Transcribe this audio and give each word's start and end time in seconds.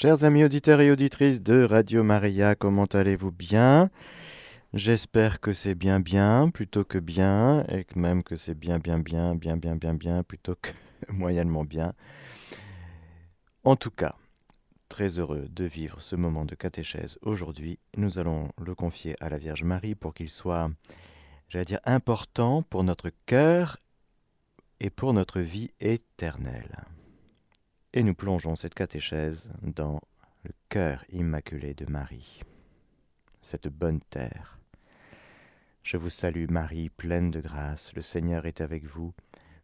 Chers 0.00 0.24
amis 0.24 0.44
auditeurs 0.44 0.80
et 0.80 0.90
auditrices 0.90 1.42
de 1.42 1.62
Radio 1.62 2.02
Maria, 2.02 2.54
comment 2.54 2.86
allez-vous 2.86 3.32
bien? 3.32 3.90
J'espère 4.72 5.40
que 5.40 5.52
c'est 5.52 5.74
bien 5.74 6.00
bien 6.00 6.48
plutôt 6.48 6.84
que 6.84 6.96
bien, 6.96 7.66
et 7.68 7.84
même 7.94 8.22
que 8.22 8.34
c'est 8.34 8.54
bien 8.54 8.78
bien 8.78 8.98
bien, 8.98 9.34
bien 9.34 9.58
bien 9.58 9.76
bien 9.76 9.92
bien 9.92 10.22
plutôt 10.22 10.54
que 10.54 10.70
moyennement 11.12 11.64
bien. 11.64 11.92
En 13.62 13.76
tout 13.76 13.90
cas, 13.90 14.14
très 14.88 15.18
heureux 15.18 15.48
de 15.50 15.64
vivre 15.64 16.00
ce 16.00 16.16
moment 16.16 16.46
de 16.46 16.54
catéchèse 16.54 17.18
aujourd'hui. 17.20 17.78
Nous 17.98 18.18
allons 18.18 18.48
le 18.58 18.74
confier 18.74 19.16
à 19.20 19.28
la 19.28 19.36
Vierge 19.36 19.64
Marie 19.64 19.96
pour 19.96 20.14
qu'il 20.14 20.30
soit, 20.30 20.70
j'allais 21.50 21.66
dire, 21.66 21.80
important 21.84 22.62
pour 22.62 22.84
notre 22.84 23.10
cœur 23.26 23.76
et 24.80 24.88
pour 24.88 25.12
notre 25.12 25.42
vie 25.42 25.72
éternelle. 25.78 26.86
Et 27.92 28.04
nous 28.04 28.14
plongeons 28.14 28.54
cette 28.54 28.74
catéchèse 28.74 29.48
dans 29.62 30.00
le 30.44 30.52
cœur 30.68 31.04
immaculé 31.10 31.74
de 31.74 31.90
Marie, 31.90 32.40
cette 33.42 33.66
bonne 33.66 33.98
terre. 34.10 34.60
Je 35.82 35.96
vous 35.96 36.10
salue 36.10 36.46
Marie, 36.48 36.88
pleine 36.88 37.32
de 37.32 37.40
grâce, 37.40 37.92
le 37.94 38.00
Seigneur 38.00 38.46
est 38.46 38.60
avec 38.60 38.84
vous. 38.84 39.12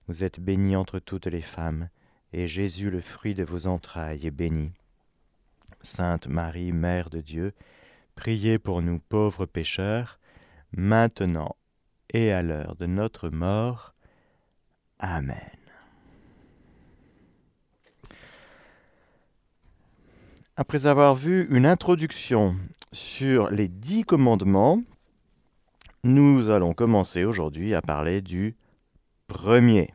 Vous 0.08 0.24
êtes 0.24 0.40
bénie 0.40 0.74
entre 0.74 0.98
toutes 0.98 1.26
les 1.26 1.40
femmes, 1.40 1.88
et 2.32 2.48
Jésus, 2.48 2.90
le 2.90 3.00
fruit 3.00 3.34
de 3.34 3.44
vos 3.44 3.68
entrailles, 3.68 4.26
est 4.26 4.32
béni. 4.32 4.72
Sainte 5.80 6.26
Marie, 6.26 6.72
Mère 6.72 7.10
de 7.10 7.20
Dieu, 7.20 7.52
priez 8.16 8.58
pour 8.58 8.82
nous 8.82 8.98
pauvres 8.98 9.46
pécheurs, 9.46 10.18
maintenant 10.72 11.54
et 12.10 12.32
à 12.32 12.42
l'heure 12.42 12.74
de 12.74 12.86
notre 12.86 13.28
mort. 13.28 13.94
Amen. 14.98 15.55
Après 20.58 20.86
avoir 20.86 21.14
vu 21.14 21.46
une 21.50 21.66
introduction 21.66 22.56
sur 22.90 23.50
les 23.50 23.68
dix 23.68 24.04
commandements, 24.04 24.80
nous 26.02 26.48
allons 26.48 26.72
commencer 26.72 27.24
aujourd'hui 27.24 27.74
à 27.74 27.82
parler 27.82 28.22
du 28.22 28.56
premier. 29.26 29.90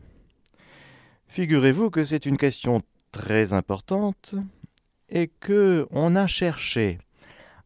Figurez-vous 1.25 1.89
que 1.89 2.03
c'est 2.03 2.27
une 2.27 2.37
question 2.37 2.81
très 3.11 3.53
importante 3.53 4.35
et 5.09 5.31
que 5.39 5.87
on 5.89 6.15
a 6.15 6.27
cherché 6.27 6.99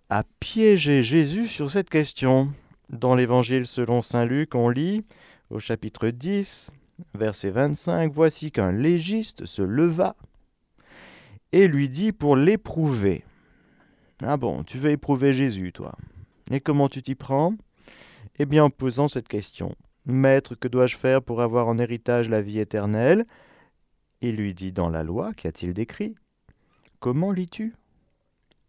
à 0.09 0.23
piéger 0.39 1.03
Jésus 1.03 1.49
sur 1.49 1.69
cette 1.69 1.89
question. 1.89 2.53
Dans 2.88 3.16
l'évangile 3.16 3.66
selon 3.66 4.03
saint 4.03 4.23
Luc, 4.23 4.55
on 4.55 4.69
lit 4.69 5.03
au 5.49 5.59
chapitre 5.59 6.07
10, 6.07 6.71
verset 7.13 7.49
25, 7.49 8.13
Voici 8.13 8.53
qu'un 8.53 8.71
légiste 8.71 9.45
se 9.45 9.63
leva 9.63 10.16
et 11.55 11.69
lui 11.69 11.87
dit 11.87 12.11
pour 12.11 12.35
l'éprouver. 12.35 13.23
Ah 14.21 14.35
bon, 14.35 14.65
tu 14.65 14.77
veux 14.77 14.91
éprouver 14.91 15.31
Jésus, 15.31 15.71
toi. 15.71 15.95
Et 16.51 16.59
comment 16.59 16.89
tu 16.89 17.01
t'y 17.01 17.15
prends? 17.15 17.55
Eh 18.37 18.45
bien 18.45 18.65
en 18.65 18.69
posant 18.69 19.07
cette 19.07 19.29
question. 19.29 19.73
Maître, 20.05 20.55
que 20.55 20.67
dois-je 20.67 20.97
faire 20.97 21.21
pour 21.21 21.41
avoir 21.41 21.69
en 21.69 21.77
héritage 21.77 22.27
la 22.27 22.41
vie 22.41 22.59
éternelle? 22.59 23.23
Il 24.19 24.35
lui 24.35 24.53
dit 24.53 24.73
dans 24.73 24.89
la 24.89 25.03
loi, 25.03 25.33
qu'y 25.33 25.47
a-t-il 25.47 25.73
décrit? 25.73 26.15
Comment 26.99 27.31
lis-tu? 27.31 27.73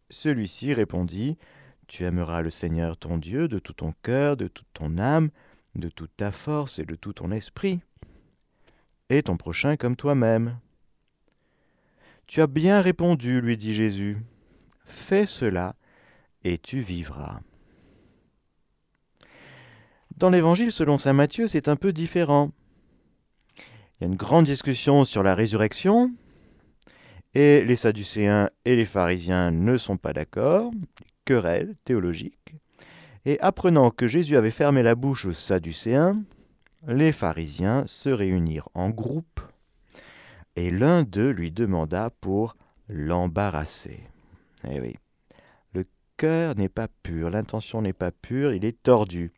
Celui-ci 0.09 0.73
répondit 0.73 1.39
Tu 1.89 2.05
aimeras 2.05 2.41
le 2.41 2.51
Seigneur 2.51 2.97
ton 2.97 3.19
Dieu 3.19 3.49
de 3.49 3.59
tout 3.59 3.73
ton 3.73 3.91
cœur, 4.05 4.37
de 4.37 4.47
toute 4.47 4.69
ton 4.75 4.97
âme, 4.99 5.31
de 5.75 5.89
toute 5.89 6.17
ta 6.17 6.31
force 6.31 6.79
et 6.79 6.85
de 6.85 6.95
tout 6.95 7.15
ton 7.15 7.33
esprit, 7.33 7.81
et 9.11 9.25
ton 9.25 9.37
prochain 9.37 9.77
comme 9.77 9.97
toi-même. 9.97 10.61
Tu 12.27 12.41
as 12.41 12.47
bien 12.49 12.81
répondu, 12.81 13.41
lui 13.41 13.57
dit 13.57 13.75
Jésus. 13.75 14.19
Fais 14.85 15.27
cela, 15.27 15.77
et 16.43 16.59
tu 16.59 16.81
vivras. 16.81 17.41
Dans 20.17 20.31
l'Évangile 20.31 20.73
selon 20.73 20.99
Saint 20.99 21.13
Matthieu, 21.13 21.47
c'est 21.47 21.69
un 21.69 21.77
peu 21.77 21.93
différent. 21.93 22.51
Il 23.59 24.03
y 24.03 24.05
a 24.05 24.07
une 24.09 24.17
grande 24.17 24.45
discussion 24.45 25.05
sur 25.05 25.23
la 25.23 25.35
résurrection, 25.35 26.11
et 27.35 27.65
les 27.65 27.77
Sadducéens 27.77 28.51
et 28.65 28.77
les 28.77 28.85
pharisiens 28.85 29.51
ne 29.51 29.77
sont 29.77 29.97
pas 29.97 30.13
d'accord, 30.13 30.73
querelle 31.25 31.77
théologique. 31.85 32.57
Et 33.25 33.39
apprenant 33.41 33.91
que 33.91 34.07
Jésus 34.07 34.37
avait 34.37 34.51
fermé 34.51 34.83
la 34.83 34.95
bouche 34.95 35.27
aux 35.27 35.33
Sadducéens, 35.33 36.23
les 36.87 37.13
pharisiens 37.13 37.85
se 37.87 38.09
réunirent 38.09 38.69
en 38.75 38.91
groupe 38.91 39.41
et 40.57 40.71
l'un 40.71 41.03
d'eux 41.03 41.31
lui 41.31 41.53
demanda 41.53 42.11
pour 42.21 42.57
l'embarrasser. 42.89 44.01
Eh 44.69 44.81
oui, 44.81 44.97
le 45.73 45.85
cœur 46.17 46.57
n'est 46.57 46.69
pas 46.69 46.89
pur, 47.03 47.31
l'intention 47.31 47.83
n'est 47.83 47.93
pas 47.93 48.11
pure, 48.11 48.53
il 48.53 48.65
est 48.65 48.83
tordu. 48.83 49.33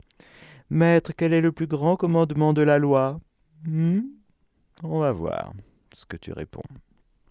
Maître, 0.70 1.12
quel 1.16 1.32
est 1.32 1.40
le 1.40 1.52
plus 1.52 1.66
grand 1.66 1.96
commandement 1.96 2.52
de 2.52 2.62
la 2.62 2.78
loi? 2.78 3.20
Hmm? 3.64 4.00
On 4.82 5.00
va 5.00 5.12
voir 5.12 5.52
ce 5.92 6.06
que 6.06 6.16
tu 6.16 6.32
réponds. 6.32 6.62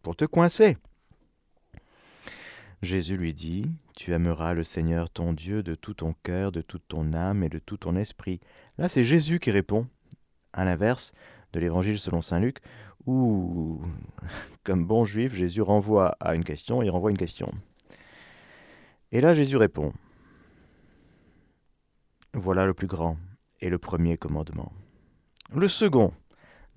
Pour 0.02 0.16
te 0.16 0.26
coincer. 0.26 0.78
Jésus 2.82 3.18
lui 3.18 3.34
dit, 3.34 3.72
Tu 3.96 4.14
aimeras 4.14 4.54
le 4.54 4.64
Seigneur 4.64 5.10
ton 5.10 5.34
Dieu 5.34 5.64
de 5.64 5.76
tout 5.76 5.96
ton 5.96 6.14
cœur, 6.24 6.52
de 6.52 6.62
toute 6.62 6.88
ton 6.88 7.14
âme 7.14 7.44
et 7.44 7.50
de 7.50 7.60
tout 7.60 7.78
ton 7.78 7.96
esprit. 7.96 8.40
Là, 8.78 8.90
c'est 8.90 9.04
Jésus 9.04 9.40
qui 9.40 9.52
répond. 9.52 9.88
À 10.54 10.66
l'inverse 10.66 11.14
de 11.54 11.60
l'Évangile 11.60 12.00
selon 12.00 12.22
Saint 12.22 12.40
Luc, 12.40 12.58
où, 13.08 13.82
comme 14.64 14.86
bon 14.86 15.06
juif, 15.06 15.34
Jésus 15.34 15.62
renvoie 15.62 16.16
à 16.20 16.36
une 16.36 16.44
question, 16.44 16.84
il 16.84 16.90
renvoie 16.90 17.10
une 17.10 17.18
question. 17.18 17.50
Et 19.12 19.22
là, 19.22 19.34
Jésus 19.34 19.58
répond, 19.58 19.94
Voilà 22.34 22.66
le 22.66 22.74
plus 22.74 22.88
grand 22.88 23.18
et 23.62 23.70
le 23.70 23.80
premier 23.80 24.18
commandement. 24.18 24.72
Le 25.56 25.68
second 25.68 26.14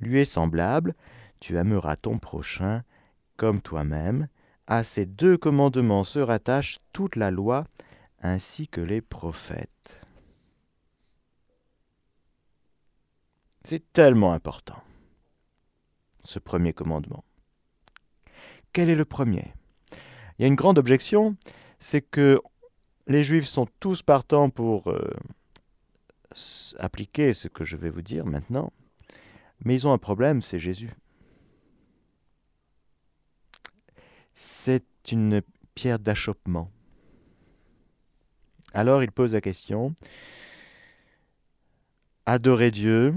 lui 0.00 0.20
est 0.20 0.24
semblable, 0.24 0.94
tu 1.40 1.56
aimeras 1.56 1.96
ton 1.96 2.18
prochain 2.18 2.82
comme 3.36 3.60
toi-même. 3.60 4.28
À 4.66 4.84
ces 4.84 5.04
deux 5.04 5.36
commandements 5.36 6.04
se 6.04 6.20
rattache 6.20 6.78
toute 6.92 7.16
la 7.16 7.30
loi 7.30 7.64
ainsi 8.22 8.68
que 8.68 8.80
les 8.80 9.00
prophètes. 9.00 10.00
C'est 13.64 13.92
tellement 13.92 14.32
important 14.32 14.82
ce 16.22 16.38
premier 16.38 16.72
commandement. 16.72 17.24
Quel 18.72 18.88
est 18.88 18.94
le 18.94 19.04
premier? 19.04 19.54
Il 20.38 20.42
y 20.42 20.44
a 20.44 20.48
une 20.48 20.54
grande 20.54 20.78
objection, 20.78 21.36
c'est 21.78 22.02
que 22.02 22.40
les 23.06 23.24
Juifs 23.24 23.46
sont 23.46 23.66
tous 23.80 24.02
partants 24.02 24.50
pour 24.50 24.90
euh, 24.90 25.12
appliquer 26.78 27.32
ce 27.32 27.48
que 27.48 27.64
je 27.64 27.76
vais 27.76 27.90
vous 27.90 28.02
dire 28.02 28.24
maintenant, 28.26 28.72
mais 29.64 29.74
ils 29.74 29.86
ont 29.86 29.92
un 29.92 29.98
problème, 29.98 30.42
c'est 30.42 30.58
Jésus. 30.58 30.90
C'est 34.32 34.84
une 35.10 35.42
pierre 35.74 35.98
d'achoppement. 35.98 36.70
Alors 38.72 39.02
il 39.02 39.10
pose 39.10 39.34
la 39.34 39.40
question, 39.40 39.94
adorer 42.26 42.70
Dieu, 42.70 43.14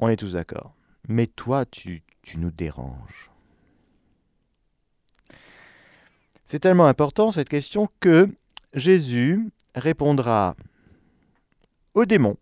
on 0.00 0.08
est 0.08 0.16
tous 0.16 0.32
d'accord. 0.32 0.74
Mais 1.08 1.26
toi, 1.26 1.64
tu, 1.64 2.02
nous 2.36 2.50
déranges. 2.50 3.30
C'est 6.44 6.60
tellement 6.60 6.86
important 6.86 7.32
cette 7.32 7.48
question 7.48 7.88
que 8.00 8.28
Jésus 8.74 9.50
répondra 9.74 10.56
aux 11.94 12.06
démons 12.06 12.36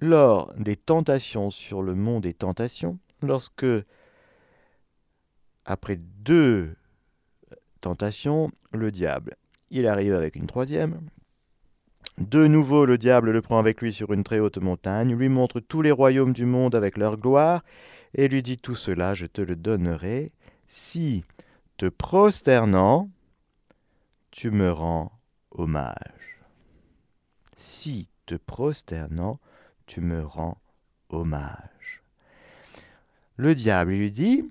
lors 0.00 0.52
des 0.54 0.76
tentations 0.76 1.50
sur 1.50 1.82
le 1.82 1.94
mont 1.94 2.20
des 2.20 2.34
tentations, 2.34 2.98
lorsque, 3.22 3.66
après 5.64 5.96
deux 5.96 6.74
tentations, 7.80 8.50
le 8.72 8.90
diable, 8.90 9.34
il 9.70 9.86
arrive 9.86 10.14
avec 10.14 10.36
une 10.36 10.46
troisième, 10.46 11.00
de 12.18 12.46
nouveau, 12.46 12.86
le 12.86 12.96
diable 12.96 13.32
le 13.32 13.42
prend 13.42 13.58
avec 13.58 13.82
lui 13.82 13.92
sur 13.92 14.12
une 14.12 14.22
très 14.22 14.38
haute 14.38 14.58
montagne, 14.58 15.16
lui 15.16 15.28
montre 15.28 15.58
tous 15.58 15.82
les 15.82 15.90
royaumes 15.90 16.32
du 16.32 16.44
monde 16.44 16.76
avec 16.76 16.96
leur 16.96 17.16
gloire, 17.16 17.64
et 18.14 18.28
lui 18.28 18.42
dit 18.42 18.56
Tout 18.56 18.76
cela, 18.76 19.14
je 19.14 19.26
te 19.26 19.42
le 19.42 19.56
donnerai, 19.56 20.30
si, 20.68 21.24
te 21.76 21.86
prosternant, 21.86 23.10
tu 24.30 24.52
me 24.52 24.70
rends 24.70 25.10
hommage. 25.50 26.40
Si, 27.56 28.08
te 28.26 28.36
prosternant, 28.36 29.40
tu 29.86 30.00
me 30.00 30.24
rends 30.24 30.58
hommage. 31.08 32.02
Le 33.36 33.56
diable 33.56 33.90
lui 33.90 34.12
dit 34.12 34.44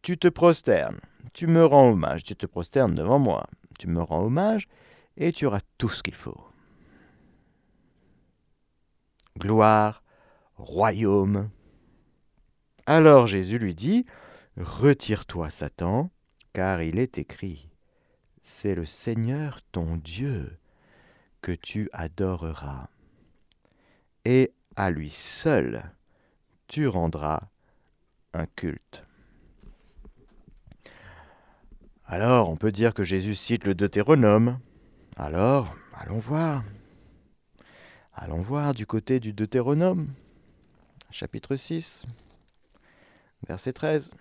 Tu 0.00 0.16
te 0.16 0.28
prosternes, 0.28 1.00
tu 1.34 1.46
me 1.46 1.62
rends 1.64 1.90
hommage, 1.90 2.24
tu 2.24 2.34
te 2.36 2.46
prosternes 2.46 2.94
devant 2.94 3.18
moi, 3.18 3.46
tu 3.78 3.88
me 3.88 4.00
rends 4.00 4.24
hommage, 4.24 4.66
et 5.16 5.32
tu 5.32 5.46
auras 5.46 5.60
tout 5.78 5.88
ce 5.88 6.02
qu'il 6.02 6.14
faut. 6.14 6.40
Gloire, 9.38 10.02
royaume. 10.56 11.50
Alors 12.86 13.26
Jésus 13.26 13.58
lui 13.58 13.74
dit, 13.74 14.06
Retire-toi, 14.56 15.48
Satan, 15.48 16.10
car 16.52 16.82
il 16.82 16.98
est 16.98 17.18
écrit, 17.18 17.70
C'est 18.42 18.74
le 18.74 18.84
Seigneur 18.84 19.60
ton 19.72 19.96
Dieu 19.96 20.58
que 21.40 21.52
tu 21.52 21.88
adoreras, 21.92 22.88
et 24.24 24.52
à 24.76 24.90
lui 24.90 25.10
seul 25.10 25.82
tu 26.68 26.86
rendras 26.86 27.40
un 28.32 28.46
culte. 28.46 29.04
Alors, 32.04 32.50
on 32.50 32.56
peut 32.56 32.72
dire 32.72 32.94
que 32.94 33.04
Jésus 33.04 33.34
cite 33.34 33.64
le 33.64 33.74
Deutéronome. 33.74 34.58
Alors, 35.16 35.76
allons 35.94 36.18
voir. 36.18 36.64
Allons 38.14 38.40
voir 38.40 38.72
du 38.72 38.86
côté 38.86 39.20
du 39.20 39.34
Deutéronome, 39.34 40.08
chapitre 41.10 41.54
6, 41.54 42.06
verset 43.46 43.74
13. 43.74 44.12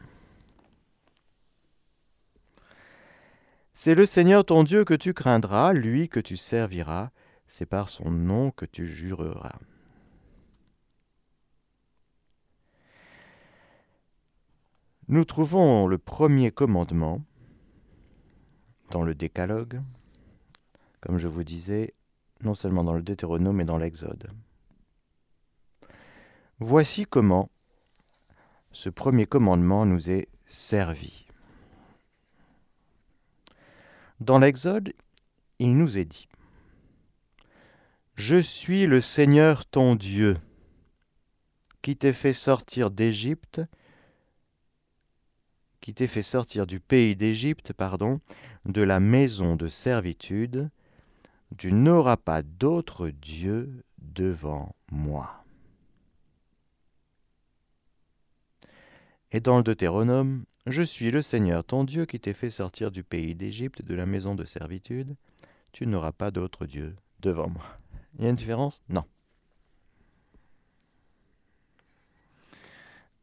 C'est 3.74 3.96
le 3.96 4.06
Seigneur 4.06 4.44
ton 4.44 4.66
Dieu 4.66 4.84
que 4.84 4.94
tu 4.94 5.14
craindras, 5.14 5.72
lui 5.72 6.10
que 6.10 6.20
tu 6.20 6.36
serviras, 6.36 7.12
c'est 7.48 7.66
par 7.66 7.88
son 7.88 8.12
nom 8.12 8.52
que 8.52 8.66
tu 8.66 8.86
jureras. 8.86 9.60
Nous 15.08 15.24
trouvons 15.24 15.88
le 15.88 15.98
premier 15.98 16.52
commandement 16.52 17.22
dans 18.90 19.04
le 19.04 19.16
Décalogue, 19.16 19.82
comme 21.02 21.18
je 21.18 21.28
vous 21.28 21.44
disais, 21.44 21.94
non 22.44 22.56
seulement 22.56 22.84
dans 22.84 22.94
le 22.94 23.02
Deutéronome, 23.02 23.58
mais 23.58 23.66
dans 23.66 23.78
l'Exode. 23.78 24.32
Voici 26.60 27.06
comment 27.06 27.50
ce 28.72 28.90
premier 28.90 29.26
commandement 29.26 29.86
nous 29.86 30.10
est 30.10 30.30
servi. 30.46 31.26
Dans 34.20 34.38
l'Exode, 34.38 34.94
il 35.60 35.76
nous 35.76 35.98
est 35.98 36.06
dit 36.06 36.28
Je 38.16 38.38
suis 38.38 38.86
le 38.86 39.02
Seigneur 39.02 39.66
ton 39.66 39.96
Dieu, 39.96 40.38
qui 41.82 41.98
t'ai 41.98 42.14
fait 42.14 42.34
sortir 42.34 42.92
d'Égypte, 42.92 43.62
qui 45.82 45.96
t'ai 45.96 46.08
fait 46.08 46.22
sortir 46.22 46.68
du 46.68 46.80
pays 46.80 47.16
d'Égypte, 47.16 47.74
pardon, 47.74 48.22
de 48.66 48.84
la 48.84 49.00
maison 49.00 49.56
de 49.56 49.68
servitude, 49.68 50.70
tu 51.58 51.74
n'auras 51.74 52.18
pas 52.18 52.42
d'autre 52.42 53.10
Dieu 53.10 53.84
devant 53.98 54.76
moi. 54.92 55.44
Et 59.32 59.40
dans 59.40 59.58
le 59.58 59.64
Deutéronome, 59.64 60.46
je 60.66 60.82
suis 60.82 61.12
le 61.12 61.22
Seigneur 61.22 61.64
ton 61.64 61.84
Dieu 61.84 62.06
qui 62.06 62.20
t'ai 62.20 62.34
fait 62.34 62.50
sortir 62.50 62.92
du 62.92 63.04
pays 63.04 63.34
d'Égypte, 63.36 63.82
de 63.82 63.96
la 63.96 64.06
maison 64.06 64.36
de 64.36 64.46
servitude. 64.46 65.16
Tu 65.72 65.88
n'auras 65.88 66.12
pas 66.12 66.32
d'autre 66.32 66.66
Dieu 66.66 66.96
devant 67.22 67.50
moi. 67.50 67.66
Il 68.18 68.24
y 68.24 68.28
a 68.28 68.30
une 68.30 68.36
différence? 68.36 68.82
Non. 68.90 69.06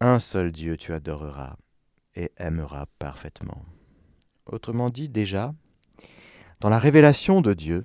Un 0.00 0.18
seul 0.18 0.52
Dieu 0.52 0.76
tu 0.76 0.92
adoreras 0.92 1.56
et 2.14 2.32
aimeras 2.36 2.86
parfaitement. 2.98 3.62
Autrement 4.46 4.90
dit, 4.90 5.08
déjà, 5.08 5.54
dans 6.60 6.70
la 6.70 6.78
révélation 6.78 7.42
de 7.42 7.52
Dieu, 7.52 7.82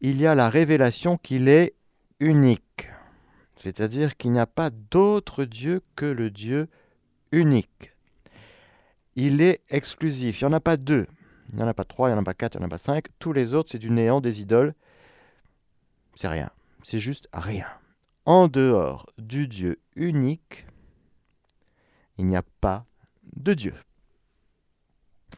il 0.00 0.20
y 0.20 0.26
a 0.26 0.34
la 0.34 0.48
révélation 0.48 1.16
qu'il 1.16 1.48
est 1.48 1.74
unique, 2.20 2.88
c'est-à-dire 3.56 4.16
qu'il 4.16 4.32
n'y 4.32 4.40
a 4.40 4.46
pas 4.46 4.70
d'autre 4.70 5.44
Dieu 5.44 5.82
que 5.94 6.06
le 6.06 6.30
Dieu 6.30 6.68
unique. 7.32 7.92
Il 9.16 9.42
est 9.42 9.60
exclusif, 9.68 10.40
il 10.40 10.44
n'y 10.44 10.50
en 10.50 10.56
a 10.56 10.60
pas 10.60 10.76
deux, 10.76 11.06
il 11.50 11.56
n'y 11.56 11.62
en 11.62 11.68
a 11.68 11.74
pas 11.74 11.84
trois, 11.84 12.08
il 12.08 12.12
n'y 12.12 12.18
en 12.18 12.22
a 12.22 12.24
pas 12.24 12.34
quatre, 12.34 12.54
il 12.54 12.58
n'y 12.58 12.64
en 12.64 12.68
a 12.68 12.70
pas 12.70 12.78
cinq, 12.78 13.06
tous 13.18 13.32
les 13.32 13.54
autres 13.54 13.70
c'est 13.72 13.78
du 13.78 13.90
néant, 13.90 14.20
des 14.20 14.40
idoles, 14.40 14.74
c'est 16.14 16.28
rien, 16.28 16.50
c'est 16.82 17.00
juste 17.00 17.28
rien. 17.32 17.66
En 18.24 18.48
dehors 18.48 19.06
du 19.18 19.48
Dieu 19.48 19.80
unique, 19.96 20.66
il 22.16 22.26
n'y 22.26 22.36
a 22.36 22.44
pas 22.60 22.86
de 23.36 23.54
Dieu. 23.54 23.74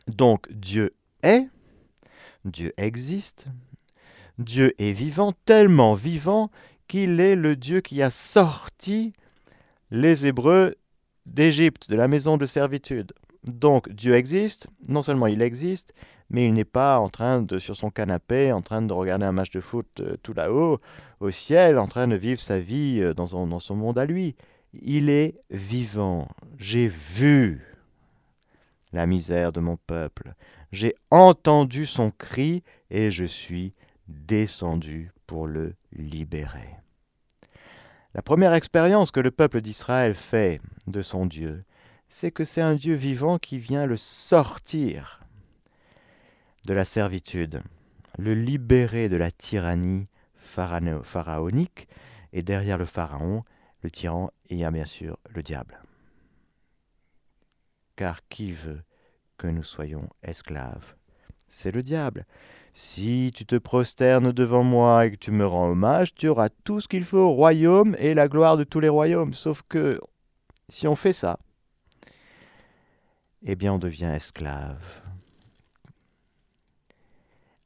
Donc 0.08 0.50
Dieu 0.52 0.94
est, 1.22 1.48
Dieu 2.44 2.72
existe, 2.76 3.46
Dieu 4.42 4.74
est 4.78 4.92
vivant, 4.92 5.32
tellement 5.44 5.94
vivant 5.94 6.50
qu'il 6.88 7.20
est 7.20 7.36
le 7.36 7.56
Dieu 7.56 7.80
qui 7.80 8.02
a 8.02 8.10
sorti 8.10 9.12
les 9.90 10.26
Hébreux 10.26 10.74
d'Égypte, 11.26 11.88
de 11.90 11.96
la 11.96 12.08
maison 12.08 12.36
de 12.36 12.46
servitude. 12.46 13.12
Donc 13.44 13.88
Dieu 13.88 14.14
existe, 14.14 14.68
non 14.88 15.02
seulement 15.02 15.26
il 15.26 15.42
existe, 15.42 15.94
mais 16.30 16.46
il 16.46 16.54
n'est 16.54 16.64
pas 16.64 16.98
en 16.98 17.08
train 17.08 17.42
de, 17.42 17.58
sur 17.58 17.76
son 17.76 17.90
canapé, 17.90 18.52
en 18.52 18.62
train 18.62 18.82
de 18.82 18.92
regarder 18.92 19.26
un 19.26 19.32
match 19.32 19.50
de 19.50 19.60
foot 19.60 19.86
euh, 20.00 20.16
tout 20.22 20.32
là-haut, 20.32 20.80
au 21.20 21.30
ciel, 21.30 21.78
en 21.78 21.86
train 21.86 22.08
de 22.08 22.14
vivre 22.14 22.40
sa 22.40 22.58
vie 22.58 23.00
euh, 23.00 23.12
dans 23.14 23.26
son, 23.26 23.46
dans 23.46 23.58
son 23.58 23.76
monde 23.76 23.98
à 23.98 24.06
lui. 24.06 24.34
Il 24.80 25.10
est 25.10 25.34
vivant. 25.50 26.28
J'ai 26.56 26.88
vu 26.88 27.60
la 28.92 29.06
misère 29.06 29.52
de 29.52 29.60
mon 29.60 29.76
peuple. 29.76 30.34
J'ai 30.72 30.94
entendu 31.10 31.84
son 31.84 32.10
cri 32.10 32.62
et 32.90 33.10
je 33.10 33.24
suis 33.24 33.74
descendu 34.12 35.12
pour 35.26 35.46
le 35.46 35.74
libérer. 35.92 36.76
La 38.14 38.22
première 38.22 38.54
expérience 38.54 39.10
que 39.10 39.20
le 39.20 39.30
peuple 39.30 39.60
d'Israël 39.60 40.14
fait 40.14 40.60
de 40.86 41.02
son 41.02 41.26
Dieu, 41.26 41.64
c'est 42.08 42.30
que 42.30 42.44
c'est 42.44 42.60
un 42.60 42.74
Dieu 42.74 42.94
vivant 42.94 43.38
qui 43.38 43.58
vient 43.58 43.86
le 43.86 43.96
sortir 43.96 45.20
de 46.66 46.74
la 46.74 46.84
servitude, 46.84 47.62
le 48.18 48.34
libérer 48.34 49.08
de 49.08 49.16
la 49.16 49.30
tyrannie 49.30 50.08
pharaonique, 50.36 51.88
et 52.32 52.42
derrière 52.42 52.78
le 52.78 52.84
pharaon, 52.84 53.44
le 53.80 53.90
tyran, 53.90 54.30
il 54.48 54.58
y 54.58 54.64
a 54.64 54.70
bien 54.70 54.84
sûr 54.84 55.18
le 55.30 55.42
diable. 55.42 55.82
Car 57.96 58.20
qui 58.28 58.52
veut 58.52 58.82
que 59.38 59.46
nous 59.46 59.62
soyons 59.62 60.08
esclaves? 60.22 60.94
C'est 61.48 61.72
le 61.72 61.82
diable. 61.82 62.26
Si 62.74 63.30
tu 63.34 63.44
te 63.44 63.56
prosternes 63.56 64.32
devant 64.32 64.62
moi 64.62 65.06
et 65.06 65.10
que 65.12 65.16
tu 65.16 65.30
me 65.30 65.46
rends 65.46 65.70
hommage, 65.70 66.14
tu 66.14 66.28
auras 66.28 66.48
tout 66.64 66.80
ce 66.80 66.88
qu'il 66.88 67.04
faut 67.04 67.18
au 67.18 67.32
royaume 67.32 67.94
et 67.98 68.14
la 68.14 68.28
gloire 68.28 68.56
de 68.56 68.64
tous 68.64 68.80
les 68.80 68.88
royaumes. 68.88 69.34
Sauf 69.34 69.62
que 69.68 70.00
si 70.68 70.88
on 70.88 70.96
fait 70.96 71.12
ça, 71.12 71.38
eh 73.42 73.56
bien 73.56 73.74
on 73.74 73.78
devient 73.78 74.12
esclave. 74.14 75.02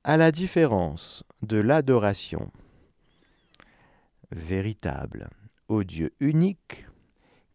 À 0.02 0.16
la 0.16 0.32
différence 0.32 1.25
de 1.42 1.58
l'adoration 1.58 2.50
véritable 4.30 5.28
au 5.68 5.84
Dieu 5.84 6.12
unique 6.20 6.86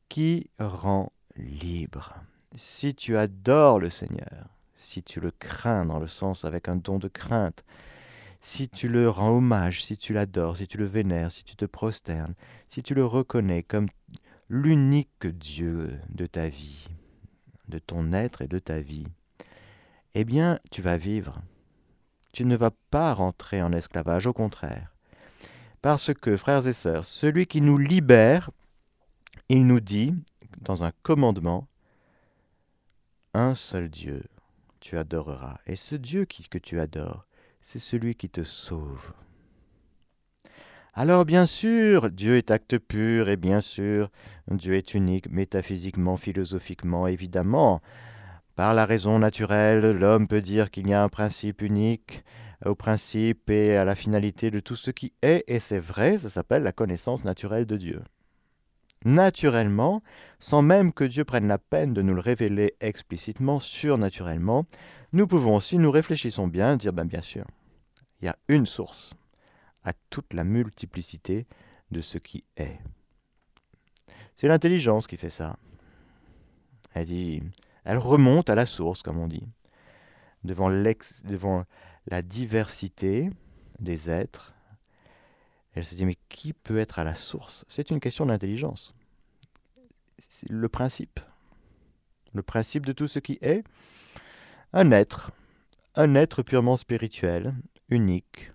qui 0.10 0.50
rend 0.60 1.12
libre. 1.36 2.16
Si 2.56 2.94
tu 2.94 3.18
adores 3.18 3.80
le 3.80 3.90
Seigneur, 3.90 4.50
si 4.82 5.04
tu 5.04 5.20
le 5.20 5.30
crains 5.32 5.86
dans 5.86 6.00
le 6.00 6.08
sens 6.08 6.44
avec 6.44 6.68
un 6.68 6.76
don 6.76 6.98
de 6.98 7.08
crainte, 7.08 7.64
si 8.42 8.68
tu 8.68 8.88
le 8.90 9.08
rends 9.10 9.38
hommage, 9.38 9.86
si 9.86 9.96
tu 9.96 10.12
l'adores, 10.12 10.58
si 10.58 10.68
tu 10.68 10.78
le 10.78 10.86
vénères, 10.86 11.32
si 11.32 11.44
tu 11.44 11.56
te 11.56 11.66
prosternes, 11.66 12.34
si 12.68 12.82
tu 12.82 12.96
le 12.96 13.06
reconnais 13.06 13.62
comme 13.62 13.88
l'unique 14.50 15.28
Dieu 15.28 16.00
de 16.10 16.26
ta 16.26 16.50
vie, 16.50 16.88
de 17.68 17.78
ton 17.78 18.12
être 18.12 18.42
et 18.42 18.48
de 18.48 18.58
ta 18.58 18.80
vie, 18.80 19.06
eh 20.16 20.26
bien 20.26 20.60
tu 20.72 20.82
vas 20.82 20.98
vivre. 20.98 21.40
Tu 22.34 22.44
ne 22.46 22.56
vas 22.56 22.72
pas 22.90 23.14
rentrer 23.14 23.62
en 23.62 23.74
esclavage, 23.74 24.26
au 24.26 24.34
contraire. 24.34 24.96
Parce 25.82 26.14
que, 26.14 26.38
frères 26.38 26.66
et 26.66 26.74
sœurs, 26.74 27.06
celui 27.06 27.46
qui 27.46 27.62
nous 27.62 27.78
libère, 27.78 28.50
il 29.50 29.68
nous 29.68 29.80
dit, 29.80 30.16
dans 30.62 30.84
un 30.84 30.92
commandement, 31.04 31.68
un 33.34 33.54
seul 33.54 33.90
Dieu, 33.90 34.24
tu 34.82 34.98
adoreras. 34.98 35.60
Et 35.66 35.78
ce 35.78 35.96
Dieu 35.96 36.26
que 36.26 36.58
tu 36.58 36.80
adores, 36.82 37.26
c'est 37.62 37.80
celui 37.80 38.16
qui 38.16 38.30
te 38.30 38.44
sauve. 38.44 39.14
Alors 40.94 41.24
bien 41.24 41.46
sûr, 41.46 42.12
Dieu 42.12 42.36
est 42.36 42.52
acte 42.52 42.78
pur, 42.78 43.30
et 43.30 43.38
bien 43.38 43.62
sûr, 43.62 44.10
Dieu 44.50 44.76
est 44.76 44.94
unique, 44.94 45.30
métaphysiquement, 45.30 46.18
philosophiquement, 46.18 47.08
évidemment. 47.08 47.82
Par 48.56 48.74
la 48.74 48.86
raison 48.86 49.18
naturelle, 49.18 49.92
l'homme 49.92 50.28
peut 50.28 50.42
dire 50.42 50.70
qu'il 50.70 50.90
y 50.90 50.94
a 50.94 51.02
un 51.02 51.08
principe 51.08 51.62
unique, 51.62 52.26
au 52.66 52.76
principe 52.76 53.50
et 53.50 53.78
à 53.78 53.86
la 53.86 53.96
finalité 53.96 54.52
de 54.52 54.60
tout 54.60 54.76
ce 54.76 54.92
qui 54.92 55.14
est, 55.22 55.46
et 55.48 55.60
c'est 55.60 55.80
vrai, 55.80 56.18
ça 56.18 56.30
s'appelle 56.30 56.64
la 56.64 56.74
connaissance 56.74 57.24
naturelle 57.24 57.66
de 57.66 57.78
Dieu 57.78 58.02
naturellement, 59.06 60.02
sans 60.40 60.62
même 60.62 60.94
que 60.94 61.04
Dieu 61.04 61.26
prenne 61.26 61.48
la 61.48 61.58
peine 61.58 61.94
de 61.94 62.02
nous 62.02 62.14
le 62.14 62.22
révéler 62.22 62.76
explicitement, 62.80 63.60
surnaturellement, 63.60 64.66
nous 65.14 65.28
pouvons, 65.28 65.60
si 65.60 65.78
nous 65.78 65.92
réfléchissons 65.92 66.48
bien, 66.48 66.78
dire 66.78 66.94
ben 66.94 67.06
bien 67.06 67.22
sûr, 67.22 67.46
il 68.22 68.26
y 68.26 68.30
a 68.30 68.38
une 68.48 68.66
source 68.66 69.14
à 69.84 69.94
toute 70.10 70.34
la 70.34 70.44
multiplicité 70.44 71.48
de 71.90 72.02
ce 72.02 72.18
qui 72.18 72.44
est. 72.56 72.80
C'est 74.36 74.48
l'intelligence 74.48 75.08
qui 75.08 75.18
fait 75.18 75.30
ça. 75.30 75.58
Elle 76.94 77.06
dit, 77.06 77.42
elle 77.84 77.98
remonte 77.98 78.50
à 78.50 78.56
la 78.56 78.66
source, 78.66 79.02
comme 79.02 79.18
on 79.18 79.28
dit, 79.28 79.48
devant, 80.44 80.70
devant 80.70 81.66
la 82.08 82.22
diversité 82.22 83.30
des 83.80 84.10
êtres. 84.10 84.54
Elle 85.74 85.86
se 85.86 85.96
dit, 85.96 86.06
mais 86.06 86.18
qui 86.30 86.54
peut 86.54 86.80
être 86.80 87.00
à 87.00 87.04
la 87.04 87.16
source? 87.16 87.66
C'est 87.68 87.92
une 87.92 88.00
question 88.00 88.26
d'intelligence. 88.26 88.94
C'est 90.18 90.50
le 90.50 90.70
principe. 90.70 91.20
Le 92.34 92.44
principe 92.44 92.86
de 92.86 92.92
tout 92.92 93.08
ce 93.08 93.20
qui 93.20 93.38
est 93.42 93.64
un 94.74 94.92
être, 94.92 95.32
un 95.96 96.16
être 96.16 96.44
purement 96.44 96.78
spirituel, 96.78 97.54
unique, 97.90 98.52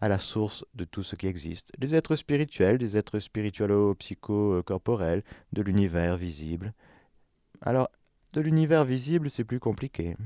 à 0.00 0.08
la 0.08 0.18
source 0.18 0.64
de 0.74 0.84
tout 0.84 1.02
ce 1.02 1.16
qui 1.16 1.26
existe. 1.26 1.72
Des 1.78 1.94
êtres 1.94 2.16
spirituels, 2.16 2.78
des 2.78 2.96
êtres 2.96 3.18
spiritualo-psycho-corporels, 3.18 5.22
de 5.52 5.62
l'univers 5.62 6.16
visible. 6.16 6.72
Alors, 7.60 7.90
de 8.32 8.40
l'univers 8.40 8.84
visible, 8.84 9.30
c'est 9.30 9.44
plus 9.44 9.60
compliqué. 9.60 10.16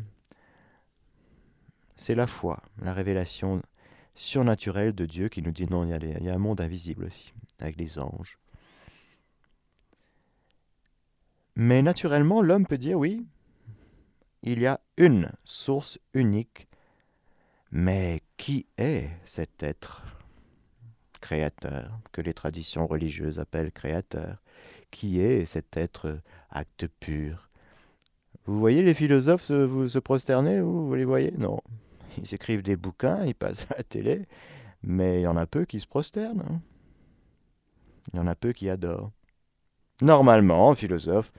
C'est 1.97 2.15
la 2.15 2.27
foi, 2.27 2.63
la 2.79 2.93
révélation 2.93 3.63
surnaturelle 4.15 4.95
de 4.95 5.07
Dieu 5.07 5.29
qui 5.29 5.43
nous 5.43 5.53
dit 5.53 5.67
non, 5.67 5.85
il 5.85 6.25
y, 6.25 6.29
a 6.29 6.35
un 6.35 6.39
monde 6.39 6.61
invisible 6.61 7.05
aussi, 7.05 7.33
avec 7.59 7.77
les 7.77 7.99
anges. 7.99 8.39
Mais 11.55 11.83
naturellement, 11.83 12.43
l'homme 12.43 12.67
peut 12.67 12.79
dire 12.79 12.99
oui, 12.99 13.27
il 14.43 14.61
y 14.61 14.67
a 14.67 14.81
une 14.97 15.31
source 15.45 15.99
unique 16.15 16.69
mais 17.73 18.21
qui 18.37 18.67
est 18.77 19.09
cet 19.25 19.63
être 19.63 20.03
créateur, 21.23 21.99
que 22.13 22.21
les 22.21 22.35
traditions 22.35 22.87
religieuses 22.87 23.39
appellent 23.39 23.73
créateur? 23.73 24.43
Qui 24.91 25.21
est 25.21 25.47
cet 25.47 25.79
être 25.79 26.19
acte 26.51 26.87
pur? 27.01 27.49
Vous 28.45 28.59
voyez 28.59 28.83
les 28.83 28.93
philosophes 28.93 29.45
se, 29.45 29.99
prosterner, 29.99 30.61
vous 30.61 30.95
les 30.95 31.07
voyez? 31.07 31.33
Non. 31.39 31.61
Ils 32.19 32.35
écrivent 32.35 32.63
des 32.63 32.77
bouquins, 32.77 33.25
ils 33.25 33.35
passent 33.35 33.67
à 33.71 33.77
la 33.79 33.83
télé, 33.83 34.27
mais 34.83 35.21
il 35.21 35.23
y 35.23 35.27
en 35.27 35.37
a 35.37 35.47
peu 35.47 35.65
qui 35.65 35.81
se 35.81 35.87
prosternent. 35.87 36.45
Hein. 36.49 36.61
Il 38.13 38.17
y 38.17 38.21
en 38.21 38.27
a 38.27 38.35
peu 38.35 38.53
qui 38.53 38.69
adorent. 38.69 39.13
Normalement, 40.01 40.71
un 40.71 40.75
philosophe, 40.75 41.33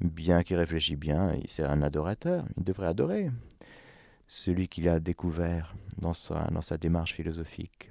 bien 0.00 0.42
qu'il 0.42 0.56
réfléchit 0.56 0.96
bien, 0.96 1.36
c'est 1.46 1.62
un 1.62 1.82
adorateur, 1.82 2.44
il 2.56 2.64
devrait 2.64 2.88
adorer 2.88 3.30
celui 4.26 4.68
qu'il 4.68 4.88
a 4.88 4.98
découvert 4.98 5.74
dans 5.98 6.14
sa, 6.14 6.48
dans 6.48 6.62
sa 6.62 6.78
démarche 6.78 7.14
philosophique, 7.14 7.90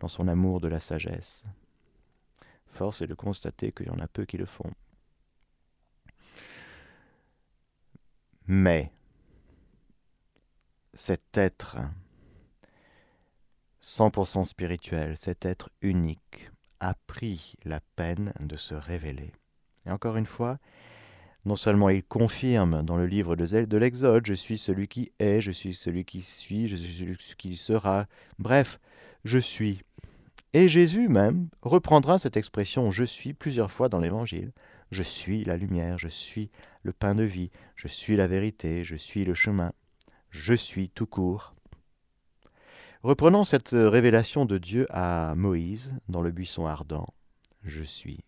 dans 0.00 0.08
son 0.08 0.28
amour 0.28 0.60
de 0.60 0.68
la 0.68 0.80
sagesse. 0.80 1.44
Force 2.66 3.02
est 3.02 3.06
de 3.06 3.14
constater 3.14 3.72
qu'il 3.72 3.86
y 3.86 3.90
en 3.90 3.98
a 3.98 4.08
peu 4.08 4.24
qui 4.24 4.38
le 4.38 4.46
font. 4.46 4.70
Mais 8.46 8.92
cet 10.96 11.36
être 11.36 11.76
100% 13.82 14.46
spirituel, 14.46 15.16
cet 15.16 15.44
être 15.44 15.70
unique, 15.82 16.50
a 16.80 16.94
pris 17.06 17.54
la 17.64 17.80
peine 17.94 18.32
de 18.40 18.56
se 18.56 18.74
révéler. 18.74 19.32
Et 19.86 19.90
encore 19.90 20.16
une 20.16 20.26
fois, 20.26 20.58
non 21.44 21.56
seulement 21.56 21.90
il 21.90 22.02
confirme 22.02 22.82
dans 22.82 22.96
le 22.96 23.06
livre 23.06 23.36
de 23.36 23.76
l'Exode, 23.76 24.26
je 24.26 24.34
suis 24.34 24.58
celui 24.58 24.88
qui 24.88 25.12
est, 25.18 25.40
je 25.40 25.52
suis 25.52 25.74
celui 25.74 26.04
qui 26.04 26.22
suis, 26.22 26.66
je 26.66 26.76
suis 26.76 26.92
celui 26.92 27.16
qui 27.16 27.56
sera, 27.56 28.06
bref, 28.38 28.80
je 29.24 29.38
suis. 29.38 29.82
Et 30.52 30.68
Jésus 30.68 31.08
même 31.08 31.48
reprendra 31.62 32.18
cette 32.18 32.36
expression 32.36 32.90
je 32.90 33.04
suis 33.04 33.34
plusieurs 33.34 33.70
fois 33.70 33.88
dans 33.88 34.00
l'Évangile. 34.00 34.52
Je 34.90 35.02
suis 35.02 35.44
la 35.44 35.56
lumière, 35.56 35.98
je 35.98 36.08
suis 36.08 36.50
le 36.82 36.92
pain 36.92 37.14
de 37.14 37.24
vie, 37.24 37.50
je 37.74 37.88
suis 37.88 38.16
la 38.16 38.26
vérité, 38.26 38.84
je 38.84 38.96
suis 38.96 39.24
le 39.24 39.34
chemin, 39.34 39.72
je 40.30 40.54
suis 40.54 40.88
tout 40.90 41.06
court. 41.06 41.54
Reprenons 43.02 43.44
cette 43.44 43.70
révélation 43.70 44.46
de 44.46 44.58
Dieu 44.58 44.86
à 44.90 45.34
Moïse 45.36 45.94
dans 46.08 46.22
le 46.22 46.30
buisson 46.30 46.66
ardent. 46.66 47.14
Je 47.62 47.82
suis. 47.82 48.24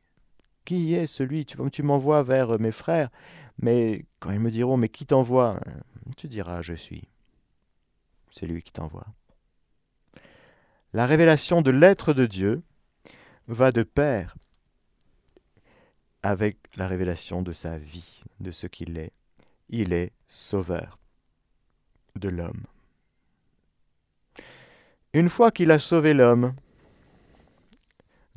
Qui 0.64 0.94
est 0.94 1.06
celui 1.06 1.46
Tu, 1.46 1.58
tu 1.70 1.82
m'envoies 1.82 2.22
vers 2.22 2.58
mes 2.60 2.72
frères, 2.72 3.10
mais 3.60 4.04
quand 4.20 4.30
ils 4.30 4.40
me 4.40 4.50
diront 4.50 4.76
Mais 4.76 4.88
qui 4.88 5.06
t'envoie 5.06 5.60
Tu 6.16 6.28
diras 6.28 6.62
Je 6.62 6.74
suis. 6.74 7.08
C'est 8.30 8.46
lui 8.46 8.62
qui 8.62 8.72
t'envoie. 8.72 9.06
La 10.92 11.06
révélation 11.06 11.62
de 11.62 11.70
l'être 11.70 12.12
de 12.12 12.26
Dieu 12.26 12.62
va 13.46 13.72
de 13.72 13.82
pair 13.82 14.36
avec 16.22 16.58
la 16.76 16.88
révélation 16.88 17.42
de 17.42 17.52
sa 17.52 17.78
vie, 17.78 18.20
de 18.40 18.50
ce 18.50 18.66
qu'il 18.66 18.98
est. 18.98 19.12
Il 19.70 19.92
est 19.92 20.12
sauveur 20.26 20.97
de 22.18 22.28
l'homme. 22.28 22.64
Une 25.12 25.28
fois 25.28 25.50
qu'il 25.50 25.70
a 25.70 25.78
sauvé 25.78 26.14
l'homme 26.14 26.54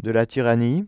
de 0.01 0.11
la 0.11 0.25
tyrannie, 0.25 0.85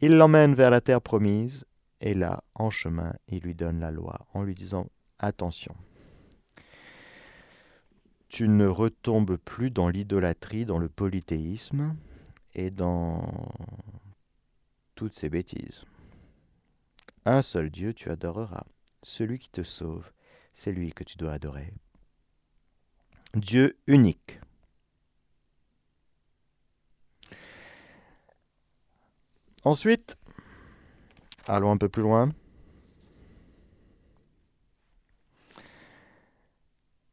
il 0.00 0.16
l'emmène 0.16 0.54
vers 0.54 0.70
la 0.70 0.80
terre 0.80 1.00
promise, 1.00 1.64
et 2.00 2.14
là, 2.14 2.42
en 2.54 2.70
chemin, 2.70 3.14
il 3.28 3.40
lui 3.40 3.54
donne 3.54 3.80
la 3.80 3.90
loi, 3.90 4.26
en 4.34 4.42
lui 4.42 4.54
disant 4.54 4.86
Attention, 5.18 5.74
tu 8.28 8.46
ne 8.46 8.66
retombes 8.66 9.36
plus 9.36 9.70
dans 9.70 9.88
l'idolâtrie, 9.88 10.64
dans 10.64 10.78
le 10.78 10.88
polythéisme 10.88 11.96
et 12.54 12.70
dans 12.70 13.22
toutes 14.94 15.14
ces 15.14 15.30
bêtises. 15.30 15.84
Un 17.24 17.42
seul 17.42 17.70
Dieu 17.70 17.94
tu 17.94 18.10
adoreras, 18.10 18.64
celui 19.02 19.38
qui 19.38 19.50
te 19.50 19.62
sauve, 19.62 20.10
c'est 20.58 20.72
lui 20.72 20.92
que 20.92 21.04
tu 21.04 21.16
dois 21.16 21.34
adorer. 21.34 21.72
Dieu 23.34 23.78
unique. 23.86 24.40
Ensuite, 29.64 30.16
allons 31.46 31.70
un 31.70 31.76
peu 31.76 31.88
plus 31.88 32.02
loin. 32.02 32.32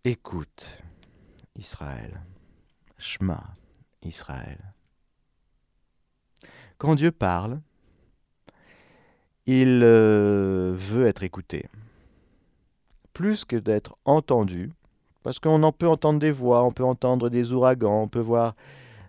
Écoute, 0.04 0.82
Israël. 1.56 2.24
Shema, 2.98 3.54
Israël. 4.02 4.74
Quand 6.80 6.96
Dieu 6.96 7.12
parle, 7.12 7.62
il 9.46 9.82
euh, 9.84 10.74
veut 10.75 11.06
être 11.06 11.22
écouté. 11.22 11.70
Plus 13.16 13.46
que 13.46 13.56
d'être 13.56 13.98
entendu, 14.06 14.74
parce 15.24 15.40
qu'on 15.40 15.64
en 15.64 15.72
peut 15.72 15.88
entendre 15.88 16.20
des 16.20 16.30
voix, 16.30 16.64
on 16.64 16.72
peut 16.72 16.84
entendre 16.84 17.30
des 17.30 17.54
ouragans, 17.54 18.04
on 18.04 18.08
peut 18.08 18.20
voir 18.20 18.56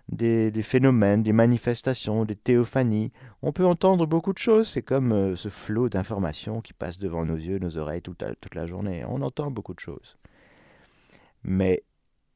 des, 0.09 0.51
phénomènes, 0.63 1.23
des 1.23 1.33
manifestations, 1.33 2.23
des 2.23 2.37
théophanies. 2.37 3.11
On 3.41 3.51
peut 3.51 3.65
entendre 3.65 4.05
beaucoup 4.07 4.31
de 4.31 4.37
choses. 4.37 4.69
C'est 4.69 4.81
comme 4.81 5.11
euh, 5.11 5.35
ce 5.35 5.49
flot 5.49 5.89
d'informations 5.89 6.61
qui 6.61 6.71
passe 6.71 6.97
devant 6.97 7.25
nos 7.25 7.35
yeux, 7.35 7.59
nos 7.59 7.77
oreilles 7.77 8.01
toute 8.01 8.55
la 8.55 8.65
journée. 8.65 9.03
On 9.05 9.21
entend 9.21 9.51
beaucoup 9.51 9.73
de 9.73 9.81
choses. 9.81 10.17
Mais 11.43 11.83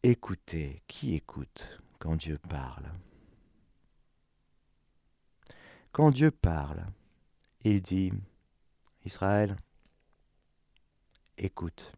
écoutez, 0.04 0.82
qui 0.88 1.16
écoute 1.16 1.82
quand 2.00 2.18
Dieu 2.18 2.38
parle? 2.50 2.92
Quand 5.94 6.12
Dieu 6.12 6.32
parle, 6.32 6.86
il 7.64 7.82
dit, 7.82 8.12
Israël, 9.06 9.56
écoute. 11.38 11.94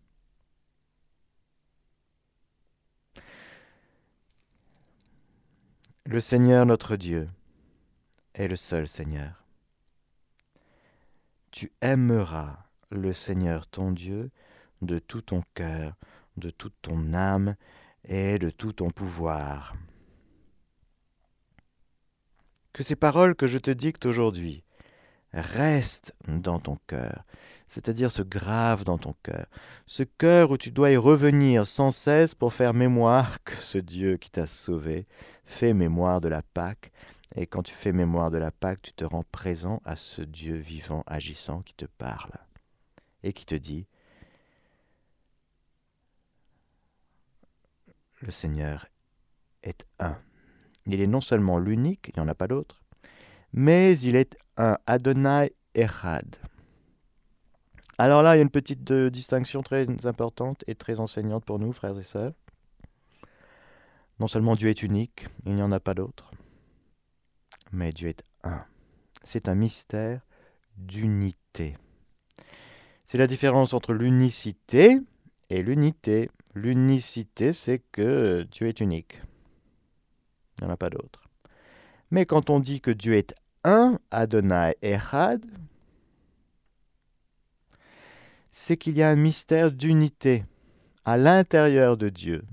Le 6.05 6.19
Seigneur 6.19 6.65
notre 6.65 6.95
Dieu 6.95 7.29
est 8.33 8.47
le 8.47 8.55
seul 8.55 8.87
Seigneur. 8.87 9.45
Tu 11.51 11.71
aimeras 11.81 12.65
le 12.89 13.13
Seigneur 13.13 13.67
ton 13.67 13.91
Dieu 13.91 14.31
de 14.81 14.99
tout 14.99 15.21
ton 15.21 15.43
cœur, 15.53 15.95
de 16.37 16.49
toute 16.49 16.75
ton 16.81 17.13
âme 17.13 17.55
et 18.05 18.37
de 18.37 18.49
tout 18.49 18.73
ton 18.73 18.91
pouvoir. 18.91 19.75
Que 22.73 22.83
ces 22.83 22.95
paroles 22.95 23.35
que 23.35 23.47
je 23.47 23.59
te 23.59 23.71
dicte 23.71 24.05
aujourd'hui 24.05 24.63
restent 25.33 26.13
dans 26.27 26.59
ton 26.59 26.77
cœur, 26.87 27.25
c'est-à-dire 27.67 28.11
se 28.11 28.21
gravent 28.21 28.83
dans 28.83 28.97
ton 28.97 29.15
cœur, 29.23 29.47
ce 29.87 30.03
cœur 30.03 30.51
où 30.51 30.57
tu 30.57 30.71
dois 30.71 30.91
y 30.91 30.97
revenir 30.97 31.67
sans 31.67 31.91
cesse 31.91 32.35
pour 32.35 32.53
faire 32.53 32.73
mémoire 32.73 33.43
que 33.43 33.55
ce 33.55 33.77
Dieu 33.77 34.17
qui 34.17 34.29
t'a 34.29 34.47
sauvé 34.47 35.07
fait 35.45 35.73
mémoire 35.73 36.21
de 36.21 36.29
la 36.29 36.41
Pâque, 36.41 36.91
et 37.35 37.47
quand 37.47 37.63
tu 37.63 37.73
fais 37.73 37.91
mémoire 37.91 38.29
de 38.29 38.37
la 38.37 38.51
Pâque, 38.51 38.81
tu 38.83 38.93
te 38.93 39.05
rends 39.05 39.25
présent 39.31 39.81
à 39.85 39.95
ce 39.95 40.21
Dieu 40.21 40.55
vivant, 40.55 41.03
agissant, 41.07 41.61
qui 41.61 41.73
te 41.73 41.85
parle, 41.85 42.31
et 43.23 43.33
qui 43.33 43.45
te 43.45 43.55
dit, 43.55 43.87
le 48.21 48.31
Seigneur 48.31 48.87
est 49.63 49.85
un. 49.99 50.17
Il 50.85 51.01
est 51.01 51.07
non 51.07 51.21
seulement 51.21 51.57
l'unique, 51.57 52.11
il 52.13 52.19
n'y 52.19 52.25
en 52.25 52.29
a 52.29 52.35
pas 52.35 52.47
d'autre, 52.47 52.82
mais 53.53 53.98
il 54.00 54.15
est 54.15 54.36
un 54.57 54.77
Adonai 54.88 55.53
Echad. 55.75 56.36
Alors 57.98 58.24
là, 58.24 58.36
il 58.36 58.39
y 58.39 58.41
a 58.41 58.43
une 58.43 58.50
petite 58.50 58.89
euh, 58.91 59.10
distinction 59.12 59.62
très 59.62 59.86
importante 60.05 60.63
et 60.67 60.75
très 60.75 61.00
enseignante 61.00 61.45
pour 61.45 61.60
nous, 61.60 61.72
frères 61.72 61.98
et 61.98 62.03
sœurs. 62.03 62.33
Non 64.19 64.27
seulement 64.27 64.55
Dieu 64.55 64.69
est 64.69 64.83
unique, 64.83 65.27
il 65.45 65.53
n'y 65.53 65.62
en 65.62 65.72
a 65.72 65.79
pas 65.79 65.93
d'autre, 65.93 66.31
mais 67.72 67.91
Dieu 67.91 68.10
est 68.10 68.24
un. 68.43 68.65
C'est 69.24 69.48
un 69.48 69.55
mystère 69.55 70.22
d'unité. 70.77 71.77
C'est 73.05 73.17
la 73.17 73.27
différence 73.27 73.74
entre 73.74 73.93
l'unicité 73.93 75.00
et 75.50 75.62
l'unité. 75.62 76.29
L'unicité, 76.55 77.53
c'est 77.53 77.79
que 77.91 78.43
Dieu 78.51 78.67
est 78.67 78.79
unique. 78.79 79.22
Il 80.57 80.65
n'y 80.65 80.69
en 80.69 80.74
a 80.74 80.77
pas 80.77 80.89
d'autre. 80.89 81.22
Mais 82.12 82.25
quand 82.25 82.50
on 82.50 82.60
dit 82.60 82.79
que 82.79 82.91
Dieu 82.91 83.15
est 83.15 83.33
un, 83.63 84.00
Adonai 84.12 84.75
Echad, 84.82 85.46
c'est 88.51 88.77
qu'il 88.77 88.98
y 88.98 89.03
a 89.03 89.10
un 89.10 89.15
mystère 89.15 89.72
d'unité 89.72 90.46
à 91.05 91.17
l'intérieur 91.17 91.98
de 91.98 92.10
Dieu. 92.10 92.43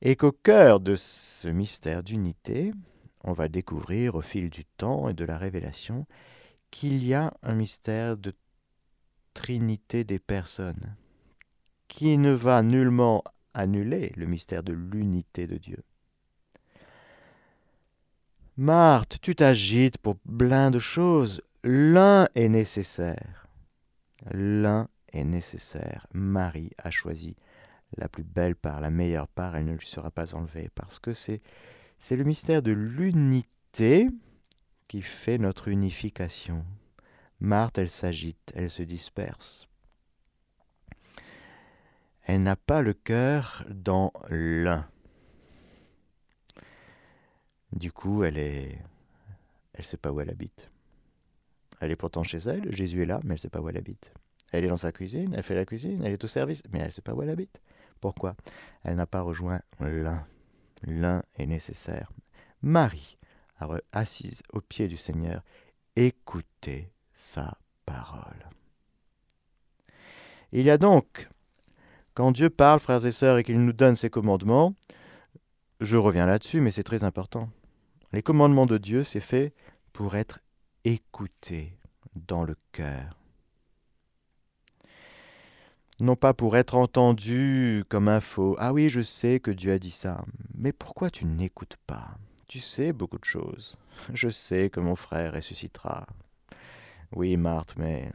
Et 0.00 0.16
qu'au 0.16 0.32
cœur 0.32 0.80
de 0.80 0.96
ce 0.96 1.48
mystère 1.48 2.02
d'unité, 2.02 2.72
on 3.22 3.32
va 3.32 3.48
découvrir 3.48 4.16
au 4.16 4.22
fil 4.22 4.50
du 4.50 4.64
temps 4.64 5.08
et 5.08 5.14
de 5.14 5.24
la 5.24 5.38
révélation 5.38 6.06
qu'il 6.70 7.06
y 7.06 7.14
a 7.14 7.32
un 7.42 7.54
mystère 7.54 8.16
de 8.16 8.34
trinité 9.34 10.04
des 10.04 10.18
personnes 10.18 10.96
qui 11.86 12.18
ne 12.18 12.32
va 12.32 12.62
nullement 12.62 13.22
annuler 13.54 14.12
le 14.16 14.26
mystère 14.26 14.62
de 14.62 14.72
l'unité 14.72 15.46
de 15.46 15.58
Dieu. 15.58 15.84
Marthe, 18.58 19.18
tu 19.22 19.34
t'agites 19.34 19.96
pour 19.96 20.16
plein 20.18 20.70
de 20.70 20.78
choses. 20.78 21.40
L'un 21.64 22.28
est 22.34 22.50
nécessaire. 22.50 23.46
L'un 24.30 24.88
est 25.12 25.24
nécessaire. 25.24 26.06
Marie 26.12 26.70
a 26.76 26.90
choisi 26.90 27.34
la 27.96 28.08
plus 28.08 28.24
belle 28.24 28.56
part, 28.56 28.80
la 28.80 28.90
meilleure 28.90 29.28
part, 29.28 29.56
elle 29.56 29.66
ne 29.66 29.74
lui 29.74 29.86
sera 29.86 30.10
pas 30.10 30.34
enlevée, 30.34 30.70
parce 30.74 30.98
que 30.98 31.12
c'est, 31.12 31.40
c'est 31.98 32.16
le 32.16 32.24
mystère 32.24 32.62
de 32.62 32.72
l'unité 32.72 34.08
qui 34.88 35.02
fait 35.02 35.38
notre 35.38 35.68
unification. 35.68 36.64
Marthe, 37.40 37.78
elle 37.78 37.90
s'agite, 37.90 38.52
elle 38.54 38.70
se 38.70 38.82
disperse. 38.82 39.68
Elle 42.24 42.42
n'a 42.42 42.56
pas 42.56 42.82
le 42.82 42.92
cœur 42.92 43.64
dans 43.70 44.12
l'un. 44.28 44.86
Du 47.72 47.92
coup, 47.92 48.24
elle 48.24 48.38
est. 48.38 48.78
Elle 49.74 49.84
sait 49.84 49.96
pas 49.96 50.12
où 50.12 50.20
elle 50.20 50.30
habite. 50.30 50.70
Elle 51.80 51.90
est 51.90 51.96
pourtant 51.96 52.22
chez 52.22 52.38
elle, 52.38 52.72
Jésus 52.74 53.02
est 53.02 53.06
là, 53.06 53.20
mais 53.24 53.34
elle 53.34 53.40
sait 53.40 53.48
pas 53.48 53.60
où 53.60 53.68
elle 53.68 53.76
habite. 53.76 54.12
Elle 54.52 54.64
est 54.64 54.68
dans 54.68 54.76
sa 54.76 54.92
cuisine, 54.92 55.34
elle 55.34 55.42
fait 55.42 55.54
la 55.54 55.64
cuisine, 55.64 56.02
elle 56.04 56.12
est 56.12 56.24
au 56.24 56.28
service, 56.28 56.62
mais 56.70 56.78
elle 56.78 56.92
sait 56.92 57.02
pas 57.02 57.14
où 57.14 57.22
elle 57.22 57.30
habite. 57.30 57.60
Pourquoi? 58.00 58.36
Elle 58.84 58.96
n'a 58.96 59.06
pas 59.06 59.22
rejoint 59.22 59.60
l'un. 59.80 60.26
L'un 60.82 61.22
est 61.38 61.46
nécessaire. 61.46 62.12
Marie, 62.60 63.18
assise 63.92 64.42
au 64.52 64.60
pied 64.60 64.88
du 64.88 64.96
Seigneur, 64.96 65.42
écoutez 65.96 66.90
sa 67.12 67.56
parole. 67.86 68.48
Il 70.52 70.62
y 70.62 70.70
a 70.70 70.78
donc, 70.78 71.28
quand 72.14 72.32
Dieu 72.32 72.50
parle, 72.50 72.80
frères 72.80 73.04
et 73.06 73.12
sœurs, 73.12 73.38
et 73.38 73.42
qu'il 73.42 73.64
nous 73.64 73.72
donne 73.72 73.96
ses 73.96 74.10
commandements, 74.10 74.74
je 75.80 75.96
reviens 75.96 76.26
là-dessus, 76.26 76.60
mais 76.60 76.70
c'est 76.70 76.82
très 76.82 77.04
important. 77.04 77.48
Les 78.12 78.22
commandements 78.22 78.66
de 78.66 78.76
Dieu, 78.76 79.04
c'est 79.04 79.20
fait 79.20 79.54
pour 79.92 80.16
être 80.16 80.40
écouté 80.84 81.78
dans 82.14 82.44
le 82.44 82.56
cœur. 82.72 83.18
Non 85.98 86.16
pas 86.16 86.34
pour 86.34 86.56
être 86.56 86.74
entendu 86.74 87.84
comme 87.88 88.08
un 88.08 88.20
faux. 88.20 88.56
Ah 88.58 88.72
oui, 88.72 88.88
je 88.88 89.00
sais 89.00 89.40
que 89.40 89.50
Dieu 89.50 89.72
a 89.72 89.78
dit 89.78 89.90
ça, 89.90 90.24
mais 90.54 90.72
pourquoi 90.72 91.10
tu 91.10 91.24
n'écoutes 91.24 91.76
pas? 91.86 92.16
Tu 92.48 92.60
sais 92.60 92.92
beaucoup 92.92 93.18
de 93.18 93.24
choses. 93.24 93.76
Je 94.12 94.28
sais 94.28 94.68
que 94.68 94.80
mon 94.80 94.96
frère 94.96 95.34
ressuscitera. 95.34 96.06
Oui, 97.12 97.36
Marthe, 97.36 97.76
mais 97.76 98.10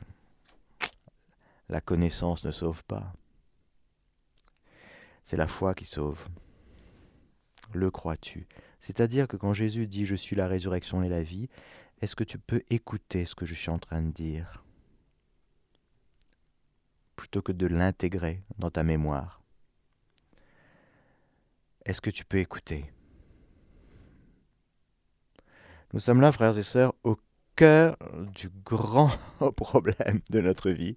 la 1.69 1.81
connaissance 1.81 2.43
ne 2.43 2.51
sauve 2.51 2.83
pas. 2.83 3.13
C'est 5.23 5.37
la 5.37 5.47
foi 5.47 5.73
qui 5.73 5.85
sauve. 5.85 6.27
Le 7.73 7.89
crois-tu? 7.89 8.47
C'est-à-dire 8.87 9.27
que 9.27 9.35
quand 9.35 9.51
Jésus 9.51 9.85
dit 9.85 10.05
Je 10.05 10.15
suis 10.15 10.37
la 10.37 10.47
résurrection 10.47 11.03
et 11.03 11.09
la 11.09 11.21
vie, 11.21 11.49
est-ce 11.99 12.15
que 12.15 12.23
tu 12.23 12.39
peux 12.39 12.63
écouter 12.69 13.25
ce 13.25 13.35
que 13.35 13.45
je 13.45 13.53
suis 13.53 13.69
en 13.69 13.79
train 13.79 14.01
de 14.01 14.11
dire 14.11 14.63
Plutôt 17.17 17.41
que 17.41 17.51
de 17.51 17.67
l'intégrer 17.67 18.41
dans 18.59 18.71
ta 18.71 18.83
mémoire? 18.83 19.41
Est-ce 21.83 21.99
que 21.99 22.09
tu 22.09 22.23
peux 22.23 22.37
écouter? 22.37 22.89
Nous 25.91 25.99
sommes 25.99 26.21
là, 26.21 26.31
frères 26.31 26.57
et 26.57 26.63
sœurs, 26.63 26.93
au 27.03 27.17
cœur 27.57 27.97
du 28.33 28.49
grand 28.63 29.09
problème 29.57 30.21
de 30.29 30.39
notre 30.39 30.71
vie. 30.71 30.95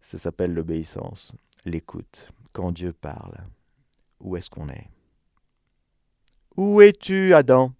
Ça 0.00 0.18
s'appelle 0.18 0.52
l'obéissance, 0.52 1.32
l'écoute. 1.64 2.32
Quand 2.52 2.72
Dieu 2.72 2.92
parle, 2.92 3.36
où 4.18 4.36
est-ce 4.36 4.50
qu'on 4.50 4.68
est? 4.68 4.93
Où 6.56 6.80
es-tu, 6.80 7.34
Adam? 7.34 7.72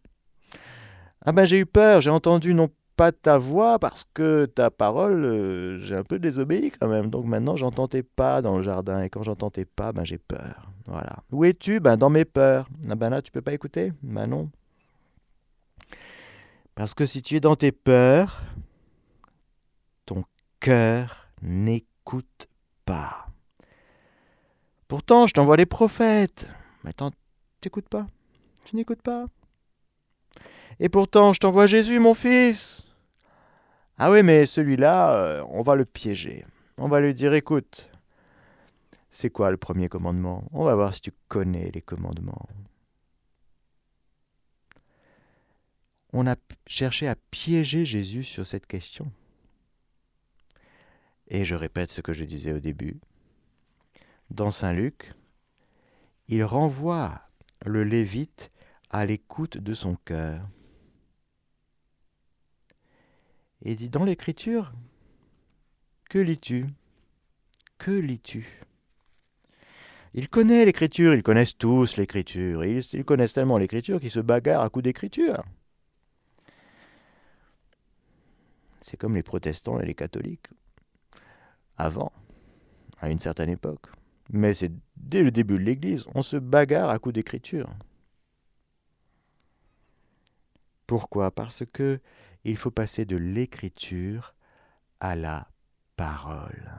Ah 1.25 1.33
ben 1.33 1.45
j'ai 1.45 1.61
eu 1.61 1.67
peur, 1.67 2.01
j'ai 2.01 2.11
entendu 2.11 2.55
non 2.55 2.69
pas 2.97 3.13
ta 3.13 3.39
voix 3.39 3.79
parce 3.79 4.05
que 4.15 4.47
ta 4.47 4.71
parole, 4.71 5.25
euh, 5.25 5.81
j'ai 5.81 5.97
un 5.97 6.05
peu 6.05 6.19
désobéi 6.19 6.71
quand 6.71 6.89
même. 6.89 7.09
Donc 7.11 7.25
maintenant 7.25 7.57
j'entends 7.57 7.89
pas 8.17 8.43
dans 8.43 8.57
le 8.57 8.63
jardin 8.63 9.03
et 9.03 9.11
quand 9.11 9.23
j'entends 9.23 9.51
tes 9.51 9.65
pas, 9.65 9.93
ben 9.93 10.05
j'ai 10.05 10.19
peur. 10.19 10.71
Voilà. 10.87 11.17
Où 11.33 11.45
es-tu? 11.45 11.81
Ben 11.81 11.97
dans 11.97 12.11
mes 12.11 12.25
peurs. 12.25 12.69
Ah 12.91 12.95
ben 12.95 13.11
là 13.11 13.23
tu 13.23 13.33
peux 13.33 13.41
pas 13.41 13.53
écouter? 13.53 13.93
Ben 14.03 14.27
non. 14.27 14.51
Parce 16.75 16.95
que 16.95 17.07
si 17.07 17.23
tu 17.23 17.37
es 17.37 17.41
dans 17.41 17.57
tes 17.57 17.73
peurs, 17.73 18.43
ton 20.07 20.25
cœur 20.61 21.29
n'écoute 21.43 22.49
pas. 22.85 23.29
Pourtant, 24.89 25.27
je 25.27 25.35
t'envoie 25.35 25.57
les 25.57 25.67
prophètes. 25.67 26.53
Mais 26.85 26.93
t'écoutes 27.61 27.89
pas? 27.89 28.07
Tu 28.65 28.77
n'écoutes 28.77 29.03
pas 29.03 29.27
Et 30.81 30.89
pourtant, 30.89 31.33
je 31.33 31.41
t'envoie 31.41 31.67
Jésus, 31.67 31.99
mon 31.99 32.15
fils. 32.15 32.87
Ah 33.99 34.11
oui, 34.11 34.23
mais 34.23 34.47
celui-là, 34.47 35.17
euh, 35.17 35.45
on 35.51 35.63
va 35.63 35.77
le 35.77 35.85
piéger. 35.85 36.45
On 36.79 36.89
va 36.89 37.01
lui 37.01 37.15
dire, 37.15 37.35
écoute, 37.35 37.91
c'est 39.11 39.31
quoi 39.31 39.51
le 39.51 39.57
premier 39.57 39.89
commandement? 39.89 40.45
On 40.53 40.65
va 40.65 40.75
voir 40.75 40.93
si 40.95 41.01
tu 41.01 41.13
connais 41.29 41.71
les 41.73 41.83
commandements. 41.83 42.47
on 46.15 46.29
a 46.29 46.37
cherché 46.69 47.09
à 47.09 47.17
piéger 47.17 47.85
Jésus 47.85 48.23
sur 48.23 48.47
cette 48.47 48.67
question. 48.67 49.11
Et 51.27 51.45
je 51.45 51.57
répète 51.57 51.91
ce 51.91 52.01
que 52.01 52.13
je 52.13 52.25
disais 52.25 52.53
au 52.53 52.61
début. 52.61 53.01
Dans 54.31 54.53
Saint 54.53 54.73
Luc, 54.73 55.13
il 56.29 56.45
renvoie 56.45 57.21
le 57.67 57.83
Lévite 57.83 58.53
à 58.95 59.05
l'écoute 59.05 59.59
de 59.59 59.75
son 59.75 59.97
cœur. 59.97 60.49
Et 63.63 63.75
dit 63.75 63.89
dans 63.89 64.05
l'Écriture, 64.05 64.73
que 66.09 66.21
lis-tu? 66.21 66.67
Que 67.77 67.91
lis-tu? 67.91 68.63
Il 70.15 70.29
connaît 70.29 70.65
l'Écriture, 70.65 71.13
ils 71.13 71.25
connaissent 71.25 71.59
tous 71.59 71.97
l'Écriture, 71.97 72.65
ils, 72.65 72.85
ils 72.93 73.05
connaissent 73.05 73.33
tellement 73.33 73.59
l'Écriture 73.59 73.99
qu'ils 73.99 74.13
se 74.13 74.21
bagarrent 74.21 74.63
à 74.63 74.71
coups 74.71 74.85
d'Écriture. 74.85 75.43
C'est 78.81 78.97
comme 78.97 79.17
les 79.17 79.25
protestants 79.25 79.81
et 79.81 79.87
les 79.87 79.97
catholiques. 79.97 80.47
Avant, 81.77 82.13
à 83.01 83.11
une 83.11 83.19
certaine 83.19 83.51
époque. 83.51 83.87
Mais 84.31 84.55
c'est 84.55 84.71
dès 84.97 85.25
le 85.25 85.33
début 85.33 85.55
de 85.55 85.65
l'Église, 85.65 86.05
on 86.15 86.23
se 86.23 86.37
bagarre 86.37 86.91
à 86.91 87.01
coups 87.01 87.17
d'écriture. 87.17 87.69
Pourquoi? 90.87 91.31
Parce 91.31 91.65
que 91.73 92.01
il 92.45 92.57
faut 92.57 92.71
passer 92.71 93.05
de 93.05 93.17
l'écriture 93.17 94.35
à 95.01 95.17
la 95.17 95.49
parole. 95.97 96.71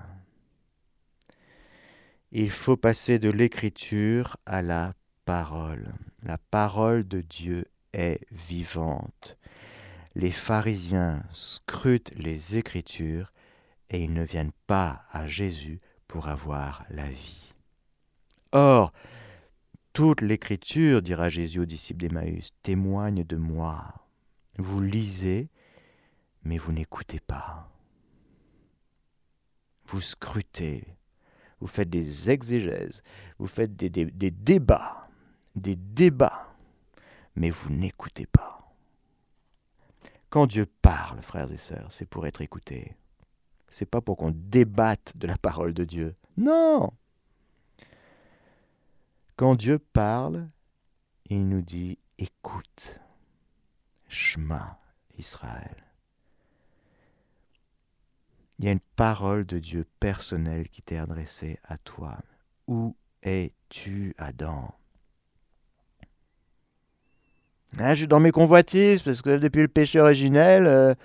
Il 2.32 2.52
faut 2.52 2.78
passer 2.78 3.18
de 3.18 3.30
l'écriture 3.30 4.38
à 4.46 4.62
la 4.62 4.94
parole. 5.26 5.94
La 6.24 6.38
parole 6.38 7.08
de 7.08 7.22
Dieu 7.22 7.66
est 7.94 8.20
vivante 8.32 9.38
les 10.16 10.32
pharisiens 10.32 11.22
scrutent 11.32 12.14
les 12.16 12.58
Écritures 12.58 13.32
et 13.90 14.04
ils 14.04 14.14
ne 14.14 14.24
viennent 14.24 14.54
pas 14.66 15.04
à 15.12 15.28
Jésus 15.28 15.82
pour 16.08 16.30
avoir 16.30 16.86
la 16.90 17.10
vie. 17.10 17.54
Or, 18.52 18.94
toute 19.96 20.20
l'Écriture, 20.20 21.02
dira 21.02 21.30
Jésus 21.30 21.62
aux 21.62 21.66
disciples 21.66 22.02
d'Emmaüs, 22.02 22.52
témoigne 22.64 23.24
de 23.24 23.38
moi. 23.38 23.94
Vous 24.58 24.82
lisez, 24.82 25.48
mais 26.44 26.58
vous 26.58 26.74
n'écoutez 26.74 27.22
pas. 27.22 27.72
vous 29.88 30.02
scrutez, 30.02 30.84
vous 31.62 31.68
faites 31.68 31.90
des 31.90 32.30
exégèses, 32.30 33.04
vous 33.40 33.48
faites 33.48 33.78
des, 33.78 33.90
débats, 34.32 35.08
des 35.56 35.78
débats, 35.78 36.54
mais 37.38 37.50
vous 37.50 37.70
n'écoutez 37.70 38.26
pas. 38.26 38.76
Quand 40.30 40.46
Dieu 40.46 40.66
parle, 40.82 41.22
frères 41.22 41.54
et 41.54 41.58
sœurs, 41.58 41.90
c'est 41.90 42.06
pour 42.06 42.28
être 42.28 42.42
écouté. 42.42 42.98
C'est 43.70 43.86
pas 43.86 44.02
pour 44.02 44.18
qu'on 44.18 44.32
débatte 44.32 45.14
de 45.16 45.28
la 45.28 45.38
parole 45.38 45.74
de 45.74 45.86
Dieu. 45.86 46.16
Non. 46.36 46.92
Quand 49.36 49.56
Dieu 49.56 49.80
parle, 49.80 50.48
il 51.30 51.48
nous 51.50 51.62
dit 51.62 52.00
écoute. 52.18 53.00
Shema 54.08 54.80
Israël. 55.18 55.76
Il 58.58 58.66
y 58.66 58.70
a 58.70 58.72
une 58.72 58.80
parole 58.96 59.46
de 59.46 59.60
Dieu 59.60 59.86
personnelle 60.00 60.70
qui 60.70 60.82
t'est 60.82 60.98
adressée 60.98 61.60
à 61.66 61.78
toi. 61.78 62.18
Où 62.68 62.96
es-tu, 63.24 64.16
Adam? 64.18 64.74
Ah, 67.78 67.94
Je 67.94 68.00
suis 68.00 68.08
dans 68.08 68.22
mes 68.22 68.32
convoitises, 68.32 69.02
parce 69.02 69.22
que 69.22 69.38
depuis 69.38 69.62
le 69.62 69.68
péché 69.68 70.00
originel, 70.00 70.66
euh, 70.66 70.96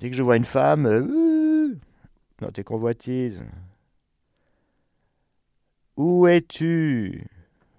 dès 0.00 0.08
que 0.08 0.16
je 0.16 0.22
vois 0.22 0.36
une 0.36 0.46
femme, 0.46 0.86
euh, 0.86 1.76
dans 2.38 2.50
tes 2.50 2.64
convoitises. 2.64 3.44
Où 5.96 6.26
es-tu? 6.26 7.26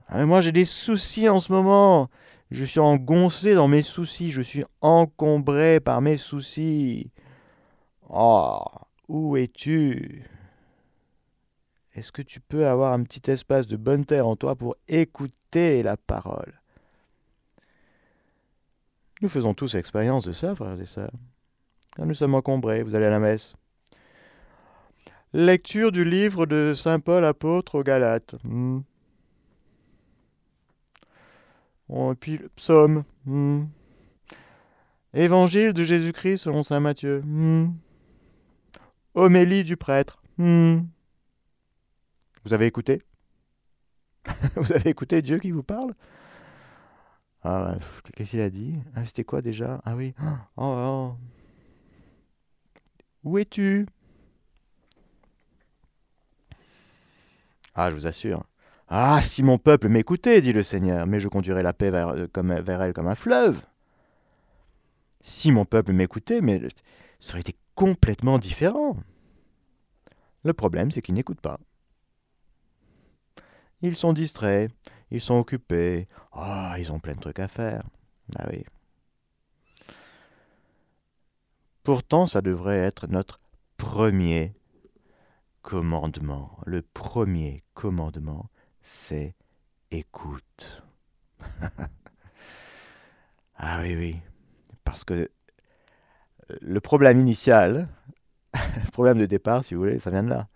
Ah, 0.07 0.25
Moi 0.25 0.41
j'ai 0.41 0.51
des 0.51 0.65
soucis 0.65 1.29
en 1.29 1.39
ce 1.39 1.51
moment. 1.51 2.09
Je 2.49 2.63
suis 2.63 2.79
engoncé 2.79 3.53
dans 3.53 3.67
mes 3.67 3.83
soucis, 3.83 4.31
je 4.31 4.41
suis 4.41 4.63
encombré 4.81 5.79
par 5.79 6.01
mes 6.01 6.17
soucis. 6.17 7.11
Oh, 8.09 8.59
où 9.09 9.35
es-tu? 9.35 10.23
Est-ce 11.93 12.11
que 12.11 12.21
tu 12.21 12.39
peux 12.39 12.67
avoir 12.67 12.93
un 12.93 13.03
petit 13.03 13.29
espace 13.29 13.67
de 13.67 13.75
bonne 13.75 14.05
terre 14.05 14.27
en 14.27 14.35
toi 14.35 14.55
pour 14.55 14.75
écouter 14.87 15.83
la 15.83 15.97
parole? 15.97 16.61
Nous 19.21 19.29
faisons 19.29 19.53
tous 19.53 19.75
expérience 19.75 20.23
de 20.23 20.31
ça, 20.31 20.55
frères 20.55 20.79
et 20.79 20.85
sœurs. 20.85 21.11
Nous 21.97 22.13
sommes 22.13 22.35
encombrés, 22.35 22.83
vous 22.83 22.93
allez 22.93 23.07
à 23.07 23.09
la 23.09 23.19
messe. 23.19 23.55
Lecture 25.33 25.91
du 25.91 26.05
livre 26.05 26.45
de 26.45 26.73
Saint 26.75 26.99
Paul 26.99 27.25
apôtre 27.25 27.75
aux 27.75 27.83
Galates. 27.83 28.35
Hmm. 28.43 28.79
et 31.89 32.15
puis 32.19 32.37
le 32.37 32.49
psaume. 32.49 33.03
Hmm. 33.25 33.65
Évangile 35.13 35.73
de 35.73 35.83
Jésus-Christ 35.83 36.43
selon 36.43 36.63
Saint 36.63 36.79
Matthieu. 36.79 37.21
Hmm. 37.21 37.73
Homélie 39.15 39.63
du 39.63 39.77
prêtre. 39.77 40.21
Vous 40.37 40.83
avez 42.53 42.67
écouté? 42.67 43.01
Vous 44.55 44.71
avez 44.71 44.89
écouté 44.89 45.21
Dieu 45.21 45.39
qui 45.39 45.51
vous 45.51 45.63
parle? 45.63 45.93
Ah, 47.43 47.75
Qu'est-ce 48.15 48.31
qu'il 48.31 48.41
a 48.41 48.49
dit? 48.49 48.75
Ah, 48.95 49.05
C'était 49.05 49.23
quoi 49.23 49.41
déjà? 49.41 49.81
Ah 49.85 49.95
oui. 49.95 50.13
Oh, 50.57 50.57
oh. 50.57 51.15
Où 53.23 53.37
es-tu? 53.37 53.87
Ah, 57.77 57.91
je 57.91 57.95
vous 57.95 58.07
assure. 58.07 58.43
Ah, 58.87 59.21
si 59.21 59.43
mon 59.43 59.59
peuple 59.59 59.87
m'écoutait, 59.87 60.41
dit 60.41 60.51
le 60.51 60.63
Seigneur, 60.63 61.05
mais 61.05 61.19
je 61.19 61.27
conduirai 61.27 61.61
la 61.61 61.73
paix 61.73 61.91
vers, 61.91 62.09
euh, 62.09 62.27
vers 62.35 62.81
elle 62.81 62.93
comme 62.93 63.07
un 63.07 63.15
fleuve. 63.15 63.61
Si 65.21 65.51
mon 65.51 65.63
peuple 65.63 65.93
m'écoutait, 65.93 66.41
mais 66.41 66.59
ça 67.19 67.33
aurait 67.33 67.41
été 67.41 67.55
complètement 67.75 68.39
différent. 68.39 68.97
Le 70.43 70.53
problème, 70.53 70.89
c'est 70.89 71.03
qu'ils 71.03 71.13
n'écoutent 71.13 71.41
pas. 71.41 71.59
Ils 73.83 73.95
sont 73.95 74.13
distraits, 74.13 74.71
ils 75.11 75.21
sont 75.21 75.35
occupés. 75.35 76.07
Ah, 76.31 76.77
ils 76.79 76.91
ont 76.91 76.99
plein 76.99 77.13
de 77.13 77.19
trucs 77.19 77.39
à 77.39 77.47
faire. 77.47 77.83
Ah 78.39 78.47
oui. 78.49 78.65
Pourtant, 81.83 82.25
ça 82.25 82.41
devrait 82.41 82.79
être 82.79 83.05
notre 83.07 83.39
premier 83.77 84.55
commandement. 85.67 86.57
Le 86.65 86.81
premier 86.81 87.61
commandement, 87.73 88.49
c'est 88.81 89.35
écoute. 89.91 90.81
ah 93.57 93.81
oui, 93.81 93.95
oui. 93.97 94.15
Parce 94.85 95.03
que 95.03 95.29
le 96.61 96.79
problème 96.79 97.19
initial, 97.19 97.89
le 98.53 98.91
problème 98.93 99.19
de 99.19 99.25
départ, 99.25 99.65
si 99.65 99.73
vous 99.73 99.81
voulez, 99.81 99.99
ça 99.99 100.09
vient 100.09 100.23
de 100.23 100.29
là. 100.29 100.47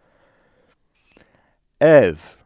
Ève, 1.81 2.37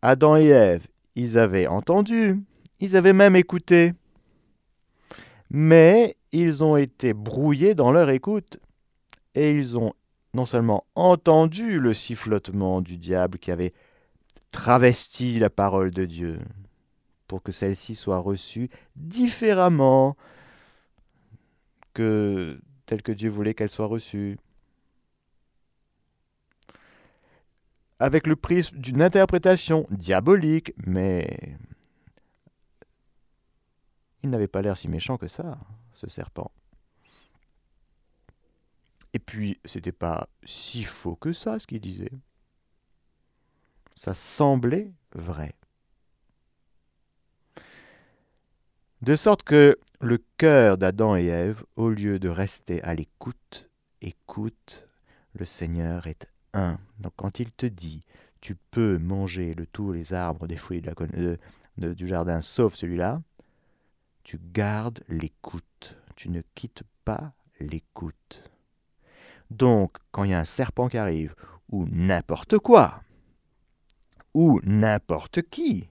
Adam 0.00 0.38
et 0.38 0.46
Ève, 0.46 0.86
ils 1.16 1.36
avaient 1.36 1.66
entendu, 1.66 2.42
ils 2.78 2.96
avaient 2.96 3.12
même 3.12 3.36
écouté. 3.36 3.92
Mais 5.50 6.16
ils 6.32 6.64
ont 6.64 6.78
été 6.78 7.12
brouillés 7.12 7.74
dans 7.74 7.92
leur 7.92 8.08
écoute. 8.08 8.58
Et 9.34 9.50
ils 9.50 9.76
ont 9.76 9.92
non 10.34 10.46
seulement 10.46 10.84
entendu 10.94 11.80
le 11.80 11.94
sifflotement 11.94 12.80
du 12.80 12.96
diable 12.96 13.38
qui 13.38 13.50
avait 13.50 13.72
travesti 14.50 15.38
la 15.38 15.50
parole 15.50 15.90
de 15.90 16.04
Dieu 16.04 16.38
pour 17.26 17.42
que 17.42 17.52
celle-ci 17.52 17.94
soit 17.94 18.18
reçue 18.18 18.70
différemment 18.96 20.16
que 21.94 22.60
telle 22.86 23.02
que 23.02 23.12
Dieu 23.12 23.30
voulait 23.30 23.54
qu'elle 23.54 23.70
soit 23.70 23.86
reçue. 23.86 24.36
Avec 28.00 28.26
le 28.26 28.34
prisme 28.34 28.78
d'une 28.78 29.02
interprétation 29.02 29.86
diabolique, 29.90 30.72
mais 30.86 31.56
il 34.22 34.30
n'avait 34.30 34.48
pas 34.48 34.62
l'air 34.62 34.76
si 34.76 34.88
méchant 34.88 35.18
que 35.18 35.28
ça, 35.28 35.58
ce 35.92 36.08
serpent. 36.08 36.50
Et 39.12 39.18
puis, 39.18 39.58
c'était 39.64 39.92
pas 39.92 40.28
si 40.44 40.84
faux 40.84 41.16
que 41.16 41.32
ça, 41.32 41.58
ce 41.58 41.66
qu'il 41.66 41.80
disait. 41.80 42.12
Ça 43.96 44.14
semblait 44.14 44.92
vrai. 45.12 45.54
De 49.02 49.16
sorte 49.16 49.42
que 49.42 49.78
le 50.00 50.18
cœur 50.36 50.78
d'Adam 50.78 51.16
et 51.16 51.26
Ève, 51.26 51.64
au 51.76 51.88
lieu 51.88 52.18
de 52.18 52.28
rester 52.28 52.82
à 52.82 52.94
l'écoute, 52.94 53.68
écoute, 54.00 54.86
le 55.34 55.44
Seigneur 55.44 56.06
est 56.06 56.30
un. 56.52 56.78
Donc 56.98 57.12
quand 57.16 57.40
il 57.40 57.50
te 57.52 57.66
dit, 57.66 58.04
tu 58.40 58.54
peux 58.54 58.98
manger 58.98 59.54
de 59.54 59.64
tous 59.64 59.92
les 59.92 60.12
arbres 60.14 60.46
des 60.46 60.56
fruits 60.56 60.82
du 61.76 62.06
jardin 62.06 62.40
sauf 62.40 62.74
celui-là, 62.74 63.22
tu 64.22 64.38
gardes 64.52 65.02
l'écoute. 65.08 65.96
Tu 66.16 66.30
ne 66.30 66.42
quittes 66.54 66.82
pas 67.04 67.32
l'écoute. 67.58 68.49
Donc, 69.50 69.96
quand 70.12 70.24
il 70.24 70.30
y 70.30 70.34
a 70.34 70.38
un 70.38 70.44
serpent 70.44 70.88
qui 70.88 70.98
arrive, 70.98 71.34
ou 71.68 71.86
n'importe 71.86 72.58
quoi, 72.58 73.02
ou 74.34 74.60
n'importe 74.62 75.42
qui, 75.42 75.88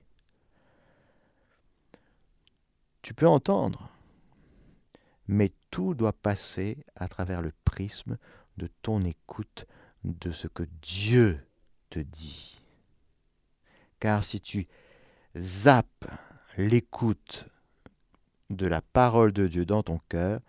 tu 3.02 3.14
peux 3.14 3.28
entendre, 3.28 3.90
mais 5.28 5.52
tout 5.72 5.94
doit 5.94 6.14
passer 6.14 6.84
à 6.96 7.08
travers 7.08 7.42
le 7.42 7.52
prisme 7.66 8.18
de 8.58 8.68
ton 8.82 9.04
écoute 9.04 9.66
de 10.04 10.32
ce 10.32 10.48
que 10.48 10.64
Dieu 10.82 11.46
te 11.90 12.00
dit. 12.00 12.60
Car 14.00 14.24
si 14.24 14.40
tu 14.40 14.68
zappes 15.38 16.06
l'écoute 16.58 17.48
de 18.50 18.66
la 18.66 18.82
parole 18.82 19.32
de 19.32 19.48
Dieu 19.48 19.66
dans 19.66 19.84
ton 19.84 20.00
cœur, 20.10 20.42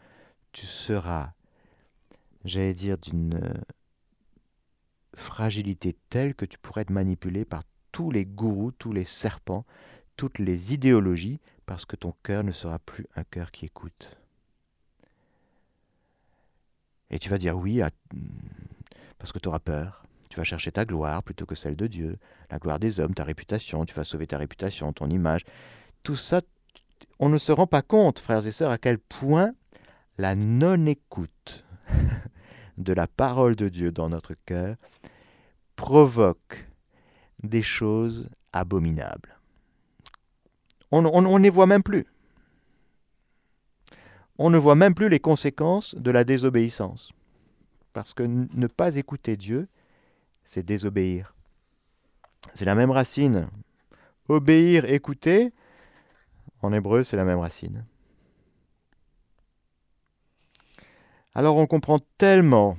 tu 0.52 0.66
seras 0.66 1.32
j'allais 2.44 2.74
dire, 2.74 2.98
d'une 2.98 3.34
euh, 3.34 3.54
fragilité 5.14 5.96
telle 6.08 6.34
que 6.34 6.44
tu 6.44 6.58
pourrais 6.58 6.82
être 6.82 6.90
manipulé 6.90 7.44
par 7.44 7.62
tous 7.92 8.10
les 8.10 8.24
gourous, 8.24 8.72
tous 8.72 8.92
les 8.92 9.04
serpents, 9.04 9.64
toutes 10.16 10.38
les 10.38 10.74
idéologies, 10.74 11.40
parce 11.66 11.84
que 11.84 11.96
ton 11.96 12.14
cœur 12.22 12.44
ne 12.44 12.52
sera 12.52 12.78
plus 12.78 13.06
un 13.16 13.24
cœur 13.24 13.50
qui 13.50 13.66
écoute. 13.66 14.18
Et 17.10 17.18
tu 17.18 17.28
vas 17.28 17.38
dire 17.38 17.56
oui 17.56 17.80
parce 19.18 19.32
que 19.32 19.38
tu 19.38 19.48
auras 19.48 19.58
peur. 19.58 20.04
Tu 20.30 20.36
vas 20.36 20.44
chercher 20.44 20.70
ta 20.70 20.84
gloire 20.84 21.24
plutôt 21.24 21.44
que 21.44 21.56
celle 21.56 21.74
de 21.74 21.88
Dieu, 21.88 22.18
la 22.50 22.58
gloire 22.58 22.78
des 22.78 23.00
hommes, 23.00 23.14
ta 23.14 23.24
réputation, 23.24 23.84
tu 23.84 23.94
vas 23.94 24.04
sauver 24.04 24.28
ta 24.28 24.38
réputation, 24.38 24.92
ton 24.92 25.10
image. 25.10 25.44
Tout 26.04 26.16
ça, 26.16 26.40
on 27.18 27.28
ne 27.28 27.38
se 27.38 27.50
rend 27.50 27.66
pas 27.66 27.82
compte, 27.82 28.20
frères 28.20 28.46
et 28.46 28.52
sœurs, 28.52 28.70
à 28.70 28.78
quel 28.78 28.98
point 28.98 29.52
la 30.18 30.36
non-écoute 30.36 31.64
de 32.80 32.92
la 32.92 33.06
parole 33.06 33.56
de 33.56 33.68
Dieu 33.68 33.92
dans 33.92 34.08
notre 34.08 34.34
cœur 34.46 34.76
provoque 35.76 36.66
des 37.42 37.62
choses 37.62 38.28
abominables. 38.52 39.36
On, 40.90 41.02
ne 41.02 41.50
voit 41.50 41.66
même 41.66 41.82
plus. 41.82 42.04
On 44.38 44.50
ne 44.50 44.58
voit 44.58 44.74
même 44.74 44.94
plus 44.94 45.08
les 45.08 45.20
conséquences 45.20 45.94
de 45.94 46.10
la 46.10 46.24
désobéissance. 46.24 47.12
Parce 47.92 48.12
que 48.12 48.24
ne 48.24 48.66
pas 48.66 48.96
écouter 48.96 49.36
Dieu, 49.36 49.68
c'est 50.44 50.64
désobéir. 50.64 51.34
C'est 52.54 52.64
la 52.64 52.74
même 52.74 52.90
racine. 52.90 53.48
Obéir, 54.28 54.84
écouter, 54.84 55.52
en 56.62 56.72
hébreu, 56.72 57.04
c'est 57.04 57.16
la 57.16 57.24
même 57.24 57.38
racine. 57.38 57.84
Alors 61.34 61.56
on 61.56 61.66
comprend 61.66 61.98
tellement 62.18 62.76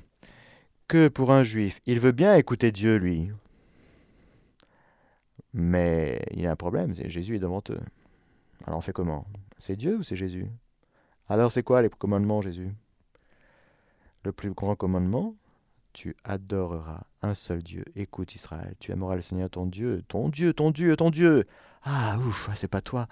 que 0.88 1.08
pour 1.08 1.32
un 1.32 1.44
juif, 1.44 1.80
il 1.86 2.00
veut 2.00 2.12
bien 2.12 2.36
écouter 2.36 2.72
Dieu, 2.72 2.98
lui. 2.98 3.32
Mais 5.54 6.22
il 6.32 6.46
a 6.46 6.52
un 6.52 6.56
problème, 6.56 6.94
c'est 6.94 7.10
Jésus 7.10 7.36
est 7.36 7.40
devant 7.40 7.64
eux. 7.70 7.80
Alors 8.68 8.80
on 8.80 8.82
fait 8.82 8.94
comment? 8.94 9.26
C'est 9.58 9.76
Dieu 9.76 9.98
ou 9.98 10.04
c'est 10.04 10.16
Jésus? 10.16 10.48
Alors 11.30 11.52
c'est 11.52 11.64
quoi 11.64 11.82
les 11.82 11.90
commandements, 11.90 12.42
Jésus? 12.42 12.72
Le 14.24 14.32
plus 14.32 14.52
grand 14.52 14.76
commandement, 14.76 15.36
tu 15.94 16.16
adoreras 16.24 17.02
un 17.22 17.34
seul 17.34 17.64
Dieu. 17.64 17.86
Écoute 17.96 18.36
Israël, 18.36 18.76
tu 18.80 18.92
aimeras 18.92 19.16
le 19.16 19.22
Seigneur 19.22 19.50
ton 19.50 19.66
Dieu, 19.66 20.04
ton 20.08 20.30
Dieu, 20.30 20.54
ton 20.54 20.72
Dieu, 20.72 20.96
ton 20.96 21.10
Dieu. 21.10 21.46
Ah 21.84 22.18
ouf, 22.20 22.50
c'est 22.54 22.68
pas 22.68 22.82
toi. 22.82 23.08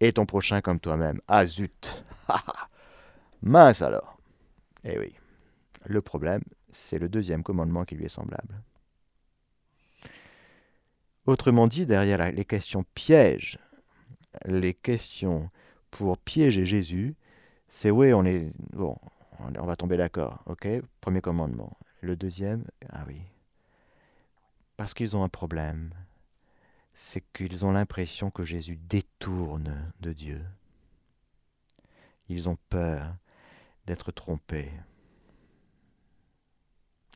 Et 0.00 0.12
ton 0.12 0.26
prochain 0.26 0.60
comme 0.60 0.80
toi-même. 0.80 1.20
Ah 1.28 1.46
zut. 1.46 2.04
Mince 3.42 3.82
alors. 3.82 4.17
Eh 4.84 4.98
oui. 4.98 5.14
Le 5.86 6.00
problème, 6.02 6.42
c'est 6.70 6.98
le 6.98 7.08
deuxième 7.08 7.42
commandement 7.42 7.84
qui 7.84 7.94
lui 7.94 8.04
est 8.04 8.08
semblable. 8.08 8.62
Autrement 11.26 11.66
dit, 11.66 11.86
derrière 11.86 12.32
les 12.32 12.44
questions 12.44 12.84
pièges, 12.94 13.58
les 14.46 14.74
questions 14.74 15.50
pour 15.90 16.18
piéger 16.18 16.64
Jésus, 16.64 17.16
c'est 17.68 17.90
oui, 17.90 18.12
on 18.12 18.24
est 18.24 18.50
va 19.38 19.76
tomber 19.76 19.96
d'accord, 19.96 20.42
ok 20.46 20.66
Premier 21.00 21.20
commandement. 21.20 21.76
Le 22.00 22.16
deuxième, 22.16 22.64
ah 22.90 23.04
oui, 23.06 23.20
parce 24.76 24.94
qu'ils 24.94 25.16
ont 25.16 25.24
un 25.24 25.28
problème, 25.28 25.90
c'est 26.94 27.22
qu'ils 27.32 27.66
ont 27.66 27.72
l'impression 27.72 28.30
que 28.30 28.44
Jésus 28.44 28.76
détourne 28.76 29.92
de 30.00 30.12
Dieu. 30.12 30.40
Ils 32.28 32.48
ont 32.48 32.56
peur 32.68 33.16
d'être 33.88 34.12
trompés. 34.12 34.70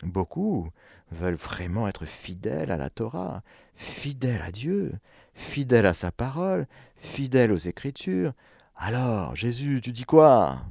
Beaucoup 0.02 0.70
veulent 1.10 1.34
vraiment 1.34 1.86
être 1.86 2.06
fidèles 2.06 2.72
à 2.72 2.78
la 2.78 2.88
Torah, 2.88 3.42
fidèles 3.74 4.40
à 4.40 4.50
Dieu, 4.50 4.94
fidèles 5.34 5.84
à 5.84 5.92
sa 5.92 6.10
parole, 6.10 6.66
fidèles 6.96 7.52
aux 7.52 7.58
Écritures. 7.58 8.32
Alors, 8.74 9.36
Jésus, 9.36 9.80
tu 9.82 9.92
dis 9.92 10.04
quoi? 10.04 10.64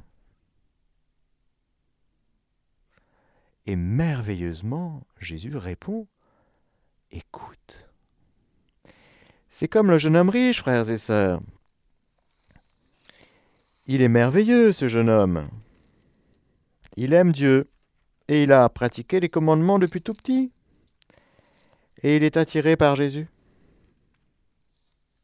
Et 3.66 3.76
merveilleusement, 3.76 5.06
Jésus 5.20 5.56
répond, 5.56 6.08
Écoute. 7.12 7.88
C'est 9.48 9.68
comme 9.68 9.90
le 9.90 9.98
jeune 9.98 10.16
homme 10.16 10.30
riche, 10.30 10.58
frères 10.58 10.90
et 10.90 10.98
sœurs. 10.98 11.40
Il 13.86 14.02
est 14.02 14.08
merveilleux, 14.08 14.72
ce 14.72 14.88
jeune 14.88 15.10
homme. 15.10 15.48
Il 16.96 17.14
aime 17.14 17.32
Dieu 17.32 17.70
et 18.28 18.42
il 18.42 18.52
a 18.52 18.68
pratiqué 18.68 19.20
les 19.20 19.28
commandements 19.28 19.78
depuis 19.78 20.02
tout 20.02 20.12
petit. 20.12 20.52
Et 22.02 22.16
il 22.16 22.24
est 22.24 22.36
attiré 22.36 22.76
par 22.76 22.94
Jésus. 22.94 23.28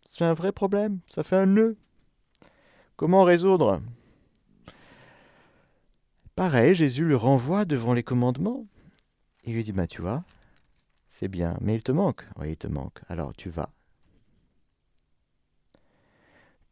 C'est 0.05 0.25
un 0.25 0.35
vrai 0.35 0.53
problème, 0.53 1.01
ça 1.09 1.23
fait 1.23 1.37
un 1.37 1.47
nœud. 1.47 1.77
Comment 2.97 3.23
résoudre? 3.23 3.81
Pareil, 6.35 6.75
Jésus 6.75 7.05
le 7.05 7.17
renvoie 7.17 7.65
devant 7.65 7.95
les 7.95 8.03
commandements. 8.03 8.67
Il 9.45 9.55
lui 9.55 9.65
dit, 9.65 9.73
bah 9.73 9.87
tu 9.87 10.03
vois, 10.03 10.25
c'est 11.07 11.29
bien, 11.29 11.57
mais 11.61 11.75
il 11.75 11.83
te 11.83 11.93
manque. 11.93 12.25
Oui, 12.37 12.51
il 12.51 12.57
te 12.57 12.67
manque. 12.67 13.01
Alors 13.09 13.33
tu 13.35 13.51
vas. 13.51 13.71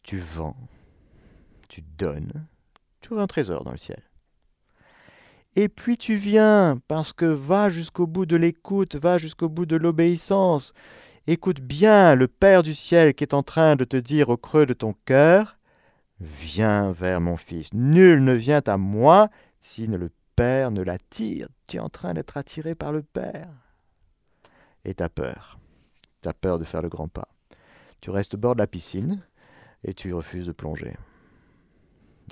Tu 0.02 0.18
vends, 0.18 0.56
tu 1.68 1.82
donnes, 1.82 2.46
tu 3.00 3.12
auras 3.12 3.22
un 3.22 3.26
trésor 3.26 3.64
dans 3.64 3.72
le 3.72 3.76
ciel. 3.76 4.02
Et 5.56 5.68
puis 5.68 5.96
tu 5.96 6.16
viens, 6.16 6.78
parce 6.86 7.12
que 7.12 7.24
va 7.24 7.70
jusqu'au 7.70 8.06
bout 8.06 8.26
de 8.26 8.36
l'écoute, 8.36 8.96
va 8.96 9.16
jusqu'au 9.16 9.48
bout 9.48 9.66
de 9.66 9.76
l'obéissance. 9.76 10.74
Écoute 11.26 11.60
bien 11.60 12.14
le 12.14 12.28
Père 12.28 12.62
du 12.62 12.74
ciel 12.74 13.14
qui 13.14 13.24
est 13.24 13.34
en 13.34 13.42
train 13.42 13.74
de 13.74 13.84
te 13.84 13.96
dire 13.96 14.28
au 14.28 14.36
creux 14.36 14.66
de 14.66 14.74
ton 14.74 14.94
cœur, 15.06 15.56
Viens 16.20 16.92
vers 16.92 17.20
mon 17.20 17.36
Fils. 17.36 17.72
Nul 17.74 18.24
ne 18.24 18.32
vient 18.32 18.62
à 18.66 18.76
moi 18.76 19.28
si 19.60 19.86
le 19.86 20.10
Père 20.34 20.70
ne 20.70 20.82
l'attire. 20.82 21.48
Tu 21.66 21.76
es 21.76 21.80
en 21.80 21.88
train 21.88 22.14
d'être 22.14 22.36
attiré 22.36 22.74
par 22.74 22.92
le 22.92 23.02
Père. 23.02 23.50
Et 24.84 24.94
tu 24.94 25.02
as 25.02 25.08
peur. 25.08 25.58
Tu 26.22 26.28
as 26.28 26.34
peur 26.34 26.58
de 26.58 26.64
faire 26.64 26.82
le 26.82 26.88
grand 26.88 27.08
pas. 27.08 27.28
Tu 28.00 28.10
restes 28.10 28.34
au 28.34 28.38
bord 28.38 28.54
de 28.54 28.60
la 28.60 28.66
piscine 28.66 29.22
et 29.84 29.92
tu 29.92 30.12
refuses 30.14 30.46
de 30.46 30.52
plonger. 30.52 30.94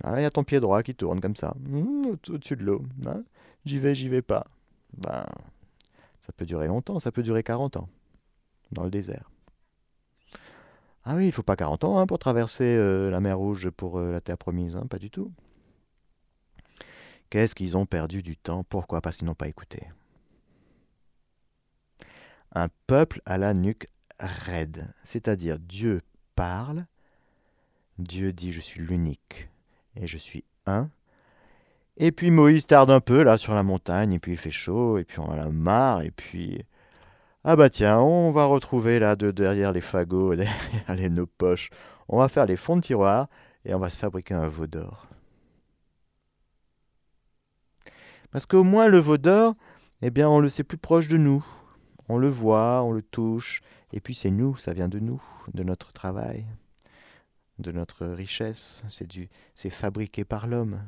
Ah, 0.03 0.19
il 0.19 0.23
y 0.23 0.27
a 0.27 0.31
ton 0.31 0.45
pied 0.45 0.61
droit 0.61 0.83
qui 0.83 0.95
tourne 0.95 1.21
comme 1.21 1.37
ça, 1.37 1.55
mmh, 1.61 2.17
au-dessus 2.31 2.57
de 2.57 2.65
l'eau. 2.65 2.83
Hein. 3.07 3.23
j'y 3.65 3.79
vais, 3.79 3.95
j'y 3.95 4.09
vais 4.09 4.23
pas. 4.23 4.47
Ben, 4.97 5.25
ça 6.21 6.33
peut 6.33 6.47
durer 6.47 6.67
longtemps, 6.67 6.99
ça 7.01 7.13
peut 7.13 7.23
durer 7.23 7.43
40 7.43 7.77
ans, 7.77 7.89
dans 8.73 8.85
le 8.85 8.91
désert. 8.91 9.31
Ah 11.05 11.17
oui, 11.17 11.27
il 11.27 11.33
faut 11.33 11.43
pas 11.43 11.57
40 11.57 11.85
ans 11.85 11.99
hein, 11.99 12.07
pour 12.07 12.19
traverser 12.19 12.65
euh, 12.65 13.11
la 13.11 13.21
mer 13.21 13.37
Rouge 13.37 13.69
pour 13.71 13.99
euh, 13.99 14.11
la 14.11 14.21
terre 14.21 14.39
promise, 14.39 14.75
hein, 14.75 14.87
pas 14.89 14.99
du 14.99 15.11
tout. 15.11 15.31
Qu'est-ce 17.29 17.55
qu'ils 17.55 17.77
ont 17.77 17.85
perdu 17.85 18.23
du 18.23 18.37
temps? 18.37 18.65
Pourquoi? 18.65 19.01
Parce 19.01 19.17
qu'ils 19.17 19.27
n'ont 19.27 19.35
pas 19.35 19.49
écouté. 19.49 19.83
Un 22.53 22.69
peuple 22.87 23.21
à 23.27 23.37
la 23.37 23.53
nuque 23.53 23.89
raide, 24.19 24.95
c'est-à-dire 25.03 25.59
Dieu 25.59 26.01
parle, 26.37 26.87
Dieu 27.99 28.33
dit 28.33 28.53
je 28.53 28.61
suis 28.61 28.81
l'unique, 28.81 29.49
et 29.97 30.07
je 30.07 30.17
suis 30.17 30.45
un. 30.67 30.91
Et 31.97 32.11
puis 32.11 32.31
Moïse 32.31 32.67
tarde 32.67 32.91
un 32.91 33.01
peu 33.01 33.23
là 33.23 33.37
sur 33.37 33.55
la 33.55 33.63
montagne, 33.63 34.13
et 34.15 34.19
puis 34.19 34.33
il 34.33 34.39
fait 34.39 34.51
chaud, 34.51 34.99
et 34.99 35.05
puis 35.05 35.21
on 35.21 35.31
a 35.31 35.37
la 35.37 35.51
marre, 35.51 36.03
et 36.03 36.11
puis. 36.11 36.63
Ah 37.45 37.57
bah 37.57 37.69
tiens, 37.69 38.01
on 38.01 38.31
va 38.31 38.47
retrouver 38.47 38.99
là 38.99 39.17
de 39.17 39.31
derrière 39.31 39.73
les 39.73 39.83
fagots, 39.83 40.35
derrière 40.89 41.11
nos 41.11 41.27
poches, 41.27 41.71
on 42.09 42.19
va 42.19 42.29
faire 42.29 42.47
les 42.47 42.57
fonds 42.57 42.77
de 42.77 42.83
tiroir, 42.83 43.29
et 43.65 43.75
on 43.75 43.79
va 43.79 43.91
se 43.91 43.99
fabriquer 43.99 44.35
un 44.35 44.49
veau 44.49 44.67
d'or. 44.67 45.07
Parce 48.31 48.47
qu'au 48.47 48.65
moins 48.65 48.89
le 48.89 48.99
veau 48.99 49.19
d'or, 49.19 49.55
eh 50.03 50.11
bien 50.11 50.29
on 50.29 50.41
le 50.41 50.49
sait 50.49 50.65
plus 50.65 50.79
proche 50.79 51.07
de 51.07 51.17
nous. 51.17 51.45
On 52.09 52.19
le 52.19 52.29
voit, 52.29 52.83
on 52.83 52.93
le 52.93 53.03
touche, 53.03 53.63
et 53.93 54.01
puis 54.01 54.15
c'est 54.15 54.31
nous, 54.31 54.57
ça 54.57 54.73
vient 54.73 54.89
de 54.89 54.99
nous, 54.99 55.23
de 55.55 55.63
notre 55.63 55.93
travail 55.93 56.45
de 57.59 57.73
notre 57.73 58.07
richesse, 58.07 58.83
c'est 59.55 59.71
fabriqué 59.71 60.25
par 60.25 60.47
l'homme. 60.47 60.83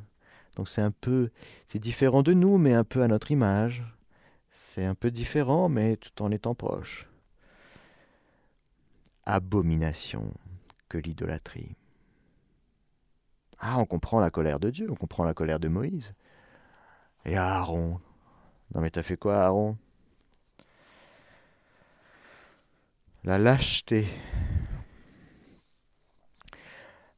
Donc 0.56 0.68
c'est 0.68 0.82
un 0.82 0.90
peu 0.90 1.30
c'est 1.66 1.78
différent 1.78 2.22
de 2.22 2.32
nous 2.32 2.58
mais 2.58 2.74
un 2.74 2.84
peu 2.84 3.02
à 3.02 3.08
notre 3.08 3.30
image. 3.30 3.84
C'est 4.50 4.84
un 4.84 4.94
peu 4.94 5.10
différent 5.10 5.68
mais 5.68 5.96
tout 5.96 6.22
en 6.22 6.30
étant 6.30 6.54
proche. 6.54 7.06
Abomination 9.24 10.32
que 10.88 10.98
l'idolâtrie. 10.98 11.76
Ah, 13.58 13.78
on 13.78 13.86
comprend 13.86 14.20
la 14.20 14.30
colère 14.30 14.60
de 14.60 14.70
Dieu, 14.70 14.90
on 14.90 14.94
comprend 14.94 15.24
la 15.24 15.34
colère 15.34 15.60
de 15.60 15.68
Moïse. 15.68 16.14
Et 17.24 17.36
Aaron. 17.36 18.00
Non 18.74 18.80
mais 18.80 18.90
t'as 18.90 19.02
fait 19.02 19.16
quoi 19.16 19.42
Aaron? 19.42 19.76
La 23.24 23.38
lâcheté 23.38 24.06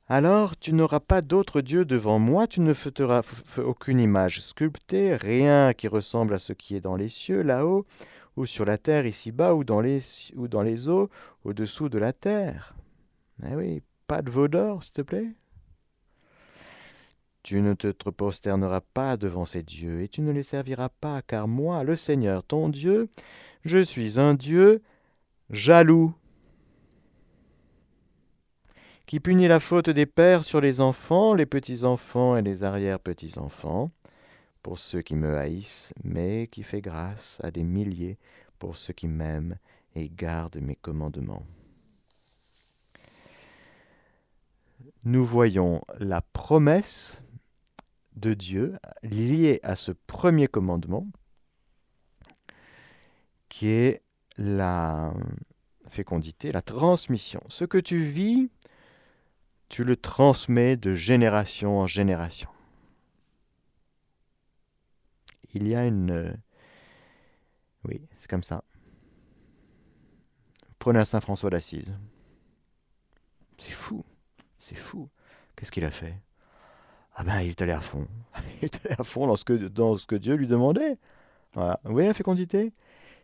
alors 0.08 0.56
tu 0.56 0.72
n'auras 0.72 1.00
pas 1.00 1.20
d'autre 1.20 1.60
Dieu 1.60 1.84
devant 1.84 2.18
moi, 2.18 2.46
tu 2.46 2.60
ne 2.60 2.72
feras 2.72 3.22
aucune 3.58 4.00
image 4.00 4.40
sculptée, 4.40 5.14
rien 5.14 5.74
qui 5.74 5.86
ressemble 5.86 6.34
à 6.34 6.38
ce 6.38 6.54
qui 6.54 6.74
est 6.74 6.80
dans 6.80 6.96
les 6.96 7.10
cieux 7.10 7.42
là-haut, 7.42 7.86
ou 8.36 8.46
sur 8.46 8.64
la 8.64 8.78
terre 8.78 9.04
ici-bas, 9.04 9.54
ou, 9.54 9.64
dans 9.64 9.80
les, 9.80 10.00
ou 10.36 10.48
dans 10.48 10.62
les 10.62 10.88
eaux 10.88 11.10
au-dessous 11.44 11.88
de 11.88 11.98
la 11.98 12.12
terre. 12.12 12.74
Eh 13.46 13.54
oui, 13.54 13.82
pas 14.06 14.22
de 14.22 14.30
veau 14.30 14.48
d'or, 14.48 14.82
s'il 14.82 14.92
te 14.92 15.02
plaît? 15.02 15.34
Tu 17.42 17.60
ne 17.60 17.74
te 17.74 17.88
prosterneras 18.10 18.80
pas 18.80 19.16
devant 19.16 19.44
ces 19.44 19.62
dieux, 19.62 20.02
et 20.02 20.08
tu 20.08 20.22
ne 20.22 20.32
les 20.32 20.42
serviras 20.42 20.88
pas, 20.88 21.20
car 21.20 21.48
moi, 21.48 21.82
le 21.84 21.96
Seigneur 21.96 22.44
ton 22.44 22.68
Dieu, 22.68 23.08
je 23.64 23.78
suis 23.78 24.18
un 24.18 24.34
Dieu 24.34 24.82
jaloux 25.50 26.14
qui 29.08 29.20
punit 29.20 29.48
la 29.48 29.58
faute 29.58 29.88
des 29.88 30.04
pères 30.04 30.44
sur 30.44 30.60
les 30.60 30.82
enfants, 30.82 31.32
les 31.32 31.46
petits-enfants 31.46 32.36
et 32.36 32.42
les 32.42 32.62
arrière-petits-enfants, 32.62 33.90
pour 34.62 34.78
ceux 34.78 35.00
qui 35.00 35.16
me 35.16 35.34
haïssent, 35.34 35.94
mais 36.04 36.46
qui 36.46 36.62
fait 36.62 36.82
grâce 36.82 37.40
à 37.42 37.50
des 37.50 37.64
milliers 37.64 38.18
pour 38.58 38.76
ceux 38.76 38.92
qui 38.92 39.08
m'aiment 39.08 39.56
et 39.94 40.10
gardent 40.10 40.60
mes 40.60 40.76
commandements. 40.76 41.42
Nous 45.04 45.24
voyons 45.24 45.80
la 45.98 46.20
promesse 46.20 47.22
de 48.14 48.34
Dieu 48.34 48.76
lié 49.02 49.58
à 49.62 49.74
ce 49.74 49.92
premier 49.92 50.48
commandement 50.48 51.06
qui 53.48 53.68
est 53.68 54.02
la 54.36 55.14
fécondité, 55.88 56.52
la 56.52 56.60
transmission. 56.60 57.40
Ce 57.48 57.64
que 57.64 57.78
tu 57.78 58.02
vis, 58.02 58.50
tu 59.68 59.84
le 59.84 59.96
transmets 59.96 60.76
de 60.76 60.94
génération 60.94 61.78
en 61.78 61.86
génération. 61.86 62.48
Il 65.54 65.66
y 65.66 65.74
a 65.74 65.84
une... 65.86 66.36
Oui, 67.84 68.00
c'est 68.16 68.28
comme 68.28 68.42
ça. 68.42 68.64
Prenez 70.78 70.98
un 70.98 71.04
Saint 71.04 71.20
François 71.20 71.50
d'Assise. 71.50 71.96
C'est 73.56 73.72
fou, 73.72 74.04
c'est 74.58 74.76
fou. 74.76 75.08
Qu'est-ce 75.56 75.72
qu'il 75.72 75.84
a 75.84 75.90
fait? 75.90 76.14
Ah 77.14 77.24
ben, 77.24 77.40
il 77.40 77.50
est 77.50 77.62
allé 77.62 77.72
à 77.72 77.80
fond. 77.80 78.06
il 78.62 78.66
est 78.66 78.86
allé 78.86 78.94
à 78.98 79.04
fond 79.04 79.26
dans 79.26 79.36
ce 79.36 79.44
que, 79.44 79.54
dans 79.54 79.96
ce 79.96 80.06
que 80.06 80.14
Dieu 80.14 80.34
lui 80.34 80.46
demandait. 80.46 80.98
Voilà. 81.52 81.80
Vous 81.84 81.92
voyez 81.92 82.08
la 82.08 82.14
fécondité? 82.14 82.72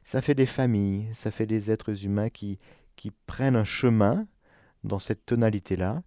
Ça 0.02 0.20
fait 0.20 0.34
des 0.34 0.46
familles, 0.46 1.08
ça 1.14 1.30
fait 1.30 1.46
des 1.46 1.70
êtres 1.70 2.04
humains 2.04 2.28
qui, 2.28 2.58
qui 2.96 3.10
prennent 3.10 3.56
un 3.56 3.64
chemin 3.64 4.26
dans 4.82 4.98
cette 4.98 5.24
tonalité-là, 5.24 6.02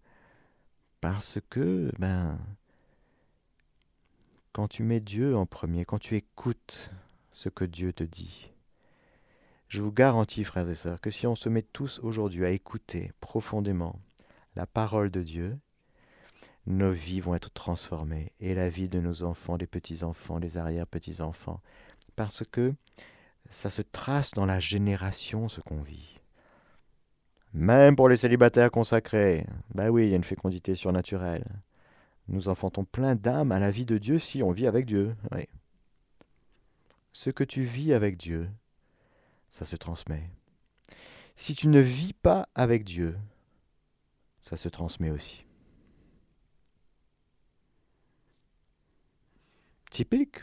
parce 1.01 1.39
que, 1.49 1.91
ben, 1.99 2.39
quand 4.51 4.67
tu 4.67 4.83
mets 4.83 4.99
Dieu 4.99 5.35
en 5.35 5.45
premier, 5.45 5.85
quand 5.85 5.99
tu 5.99 6.15
écoutes 6.15 6.89
ce 7.31 7.49
que 7.49 7.65
Dieu 7.65 7.93
te 7.93 8.03
dit, 8.03 8.51
je 9.67 9.81
vous 9.81 9.91
garantis, 9.91 10.43
frères 10.43 10.69
et 10.69 10.75
sœurs, 10.75 11.01
que 11.01 11.11
si 11.11 11.27
on 11.27 11.35
se 11.35 11.49
met 11.49 11.61
tous 11.61 11.99
aujourd'hui 12.01 12.45
à 12.45 12.51
écouter 12.51 13.11
profondément 13.19 13.99
la 14.55 14.65
parole 14.65 15.11
de 15.11 15.21
Dieu, 15.21 15.57
nos 16.65 16.91
vies 16.91 17.19
vont 17.19 17.35
être 17.35 17.51
transformées, 17.51 18.31
et 18.39 18.53
la 18.53 18.69
vie 18.69 18.89
de 18.89 18.99
nos 18.99 19.23
enfants, 19.23 19.57
des 19.57 19.67
petits-enfants, 19.67 20.39
des 20.39 20.57
arrière-petits-enfants, 20.57 21.61
parce 22.15 22.43
que 22.51 22.73
ça 23.49 23.69
se 23.69 23.81
trace 23.81 24.31
dans 24.31 24.45
la 24.45 24.59
génération 24.59 25.47
ce 25.47 25.61
qu'on 25.61 25.81
vit. 25.81 26.16
Même 27.57 27.95
pour 27.95 28.07
les 28.07 28.17
célibataires 28.17 28.69
consacrés, 28.69 29.43
bah 29.73 29.89
oui, 29.89 30.05
il 30.05 30.09
y 30.11 30.13
a 30.13 30.15
une 30.15 30.23
fécondité 30.23 30.75
surnaturelle. 30.75 31.43
Nous 32.27 32.49
enfantons 32.49 32.85
plein 32.85 33.15
d'âmes 33.15 33.51
à 33.51 33.59
la 33.59 33.71
vie 33.71 33.85
de 33.85 33.97
Dieu 33.97 34.19
si 34.19 34.43
on 34.43 34.51
vit 34.51 34.67
avec 34.67 34.85
Dieu. 34.85 35.15
Oui. 35.31 35.47
Ce 37.13 37.31
que 37.31 37.43
tu 37.43 37.63
vis 37.63 37.93
avec 37.93 38.15
Dieu, 38.15 38.47
ça 39.49 39.65
se 39.65 39.75
transmet. 39.75 40.29
Si 41.35 41.55
tu 41.55 41.67
ne 41.67 41.79
vis 41.79 42.13
pas 42.13 42.47
avec 42.53 42.83
Dieu, 42.83 43.17
ça 44.39 44.55
se 44.55 44.69
transmet 44.69 45.09
aussi. 45.09 45.43
Typique. 49.89 50.41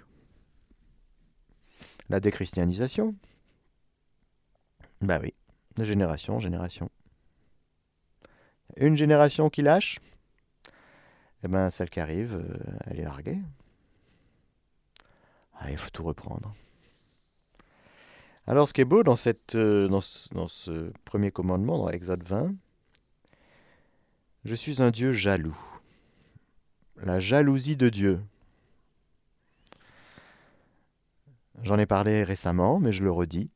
La 2.09 2.19
déchristianisation. 2.19 3.15
Ben 5.01 5.21
oui, 5.23 5.33
de 5.77 5.85
génération 5.85 6.35
en 6.35 6.41
génération. 6.41 6.91
Une 8.77 8.97
génération 8.97 9.51
qui 9.51 9.63
lâche, 9.63 9.99
eh 11.45 11.49
ben 11.49 11.71
celle 11.71 11.91
qui 11.91 12.01
arrive, 12.01 12.35
euh, 12.35 12.79
elle 12.87 13.01
est 13.01 13.05
larguée. 13.05 13.39
Ah, 15.55 15.71
il 15.71 15.79
faut 15.79 15.91
tout 15.91 16.03
reprendre. 16.03 16.55
Alors 18.47 18.69
ce 18.69 18.75
qui 18.75 18.83
est 18.83 18.87
beau 18.87 19.03
dans, 19.03 19.15
euh, 19.55 19.89
dans, 19.89 20.01
ce, 20.01 20.93
premier 21.05 21.31
commandement, 21.31 21.79
dans 21.79 21.89
Exode 21.89 22.23
20, 22.23 22.55
je 24.45 24.55
suis 24.55 24.83
un 24.83 24.91
Dieu 24.91 25.13
jaloux. 25.13 25.59
La 26.97 27.19
jalousie 27.19 27.77
de 27.77 27.89
Dieu. 27.89 28.21
J'en 31.63 31.79
ai 31.79 31.87
parlé 31.87 32.23
récemment, 32.23 32.79
mais 32.81 32.93
je 32.93 33.03
le 33.03 33.11
redis. 33.11 33.51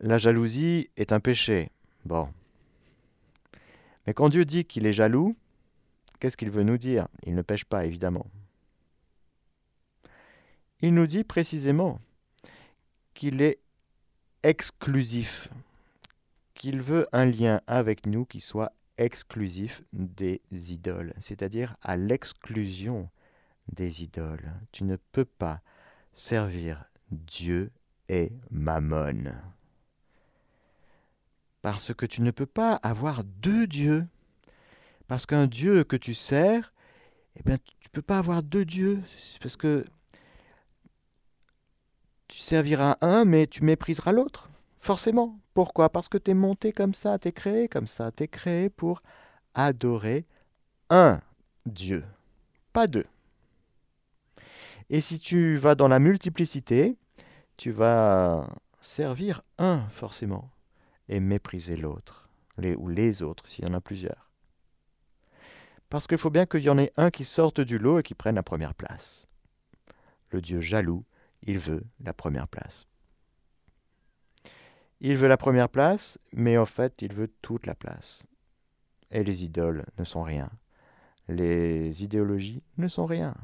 La 0.00 0.18
jalousie 0.18 0.90
est 0.96 1.12
un 1.12 1.20
péché. 1.20 1.70
Bon. 2.06 2.28
Mais 4.06 4.14
quand 4.14 4.28
Dieu 4.28 4.44
dit 4.44 4.64
qu'il 4.64 4.86
est 4.86 4.92
jaloux, 4.92 5.34
qu'est-ce 6.20 6.36
qu'il 6.36 6.50
veut 6.50 6.62
nous 6.62 6.78
dire? 6.78 7.08
Il 7.24 7.34
ne 7.34 7.42
pêche 7.42 7.64
pas, 7.64 7.84
évidemment. 7.84 8.26
Il 10.80 10.94
nous 10.94 11.08
dit 11.08 11.24
précisément 11.24 12.00
qu'il 13.14 13.42
est 13.42 13.58
exclusif, 14.44 15.48
qu'il 16.54 16.80
veut 16.80 17.08
un 17.12 17.24
lien 17.24 17.60
avec 17.66 18.06
nous 18.06 18.24
qui 18.24 18.40
soit 18.40 18.72
exclusif 18.98 19.82
des 19.92 20.40
idoles, 20.52 21.12
c'est-à-dire 21.18 21.76
à, 21.82 21.96
l'exclusion 21.96 23.10
des 23.72 24.04
idoles. 24.04 24.52
Tu 24.70 24.84
ne 24.84 24.96
peux 25.10 25.24
pas 25.24 25.60
servir 26.12 26.84
Dieu 27.10 27.72
et 28.08 28.30
Mammon. 28.50 29.24
Parce 31.66 31.92
que 31.92 32.06
tu 32.06 32.22
ne 32.22 32.30
peux 32.30 32.46
pas 32.46 32.74
avoir 32.84 33.24
deux 33.24 33.66
dieux. 33.66 34.06
Parce 35.08 35.26
qu'un 35.26 35.48
Dieu 35.48 35.82
que 35.82 35.96
tu 35.96 36.14
sers, 36.14 36.72
eh 37.34 37.42
bien, 37.42 37.56
tu 37.56 37.88
ne 37.88 37.90
peux 37.90 38.02
pas 38.02 38.18
avoir 38.18 38.44
deux 38.44 38.64
dieux. 38.64 39.02
Parce 39.40 39.56
que 39.56 39.84
tu 42.28 42.38
serviras 42.38 42.98
un, 43.00 43.24
mais 43.24 43.48
tu 43.48 43.64
mépriseras 43.64 44.12
l'autre. 44.12 44.48
Forcément. 44.78 45.40
Pourquoi? 45.54 45.88
Parce 45.90 46.08
que 46.08 46.18
tu 46.18 46.30
es 46.30 46.34
monté 46.34 46.70
comme 46.70 46.94
ça, 46.94 47.18
tu 47.18 47.26
es 47.26 47.32
créé 47.32 47.66
comme 47.66 47.88
ça. 47.88 48.12
Tu 48.12 48.22
es 48.22 48.28
créé 48.28 48.70
pour 48.70 49.02
adorer 49.52 50.24
un 50.88 51.20
Dieu, 51.66 52.04
pas 52.72 52.86
deux. 52.86 53.06
Et 54.88 55.00
si 55.00 55.18
tu 55.18 55.56
vas 55.56 55.74
dans 55.74 55.88
la 55.88 55.98
multiplicité, 55.98 56.96
tu 57.56 57.72
vas 57.72 58.48
servir 58.80 59.42
un 59.58 59.80
forcément 59.88 60.48
et 61.08 61.20
mépriser 61.20 61.76
l'autre, 61.76 62.28
les, 62.58 62.74
ou 62.74 62.88
les 62.88 63.22
autres 63.22 63.46
s'il 63.46 63.64
y 63.64 63.68
en 63.68 63.74
a 63.74 63.80
plusieurs. 63.80 64.30
Parce 65.88 66.06
qu'il 66.06 66.18
faut 66.18 66.30
bien 66.30 66.46
qu'il 66.46 66.62
y 66.62 66.70
en 66.70 66.78
ait 66.78 66.92
un 66.96 67.10
qui 67.10 67.24
sorte 67.24 67.60
du 67.60 67.78
lot 67.78 68.00
et 68.00 68.02
qui 68.02 68.14
prenne 68.14 68.34
la 68.34 68.42
première 68.42 68.74
place. 68.74 69.28
Le 70.30 70.40
Dieu 70.40 70.60
jaloux 70.60 71.04
il 71.46 71.58
veut 71.58 71.84
la 72.00 72.12
première 72.12 72.48
place. 72.48 72.86
Il 75.00 75.16
veut 75.16 75.28
la 75.28 75.36
première 75.36 75.68
place, 75.68 76.18
mais 76.32 76.58
en 76.58 76.66
fait, 76.66 77.02
il 77.02 77.12
veut 77.12 77.32
toute 77.42 77.66
la 77.66 77.74
place. 77.74 78.26
Et 79.10 79.22
les 79.22 79.44
idoles 79.44 79.84
ne 79.98 80.04
sont 80.04 80.22
rien. 80.22 80.50
Les 81.28 82.02
idéologies 82.02 82.62
ne 82.78 82.88
sont 82.88 83.06
rien. 83.06 83.34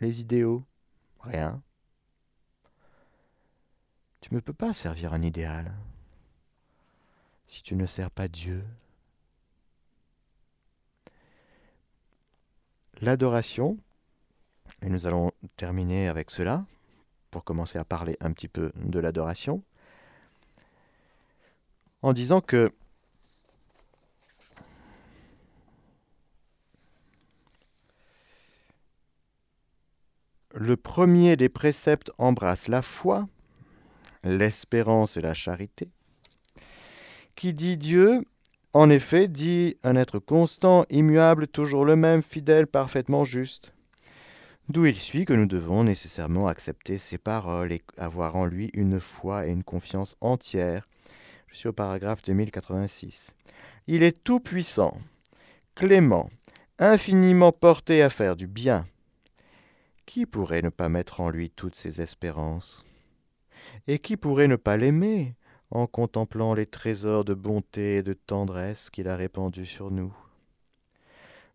Les 0.00 0.20
idéaux, 0.20 0.64
rien. 1.20 1.62
Tu 4.20 4.34
ne 4.34 4.40
peux 4.40 4.52
pas 4.52 4.72
servir 4.72 5.12
un 5.12 5.22
idéal 5.22 5.74
si 7.46 7.62
tu 7.62 7.76
ne 7.76 7.86
sers 7.86 8.10
pas 8.10 8.28
Dieu. 8.28 8.64
L'adoration, 13.00 13.78
et 14.82 14.88
nous 14.88 15.06
allons 15.06 15.32
terminer 15.56 16.08
avec 16.08 16.30
cela, 16.30 16.64
pour 17.30 17.44
commencer 17.44 17.78
à 17.78 17.84
parler 17.84 18.16
un 18.20 18.32
petit 18.32 18.48
peu 18.48 18.72
de 18.76 19.00
l'adoration, 19.00 19.62
en 22.02 22.12
disant 22.12 22.40
que 22.40 22.72
le 30.52 30.76
premier 30.76 31.36
des 31.36 31.48
préceptes 31.48 32.12
embrasse 32.18 32.68
la 32.68 32.82
foi, 32.82 33.28
l'espérance 34.22 35.16
et 35.16 35.20
la 35.20 35.34
charité. 35.34 35.90
Qui 37.44 37.52
dit 37.52 37.76
Dieu, 37.76 38.22
en 38.72 38.88
effet, 38.88 39.28
dit 39.28 39.76
un 39.82 39.96
être 39.96 40.18
constant, 40.18 40.86
immuable, 40.88 41.46
toujours 41.46 41.84
le 41.84 41.94
même, 41.94 42.22
fidèle, 42.22 42.66
parfaitement 42.66 43.26
juste. 43.26 43.74
D'où 44.70 44.86
il 44.86 44.98
suit 44.98 45.26
que 45.26 45.34
nous 45.34 45.44
devons 45.44 45.84
nécessairement 45.84 46.48
accepter 46.48 46.96
ses 46.96 47.18
paroles 47.18 47.70
et 47.70 47.82
avoir 47.98 48.36
en 48.36 48.46
lui 48.46 48.70
une 48.72 48.98
foi 48.98 49.46
et 49.46 49.50
une 49.50 49.62
confiance 49.62 50.16
entière. 50.22 50.88
Je 51.48 51.58
suis 51.58 51.68
au 51.68 51.74
paragraphe 51.74 52.22
2086. 52.22 53.34
Il 53.88 54.02
est 54.02 54.24
tout-puissant, 54.24 54.98
clément, 55.74 56.30
infiniment 56.78 57.52
porté 57.52 58.00
à 58.02 58.08
faire 58.08 58.36
du 58.36 58.46
bien. 58.46 58.86
Qui 60.06 60.24
pourrait 60.24 60.62
ne 60.62 60.70
pas 60.70 60.88
mettre 60.88 61.20
en 61.20 61.28
lui 61.28 61.50
toutes 61.50 61.76
ses 61.76 62.00
espérances? 62.00 62.86
Et 63.86 63.98
qui 63.98 64.16
pourrait 64.16 64.48
ne 64.48 64.56
pas 64.56 64.78
l'aimer? 64.78 65.34
En 65.74 65.86
contemplant 65.86 66.54
les 66.54 66.66
trésors 66.66 67.24
de 67.24 67.34
bonté 67.34 67.96
et 67.96 68.02
de 68.02 68.14
tendresse 68.14 68.90
qu'il 68.90 69.08
a 69.08 69.16
répandus 69.16 69.66
sur 69.66 69.90
nous 69.90 70.14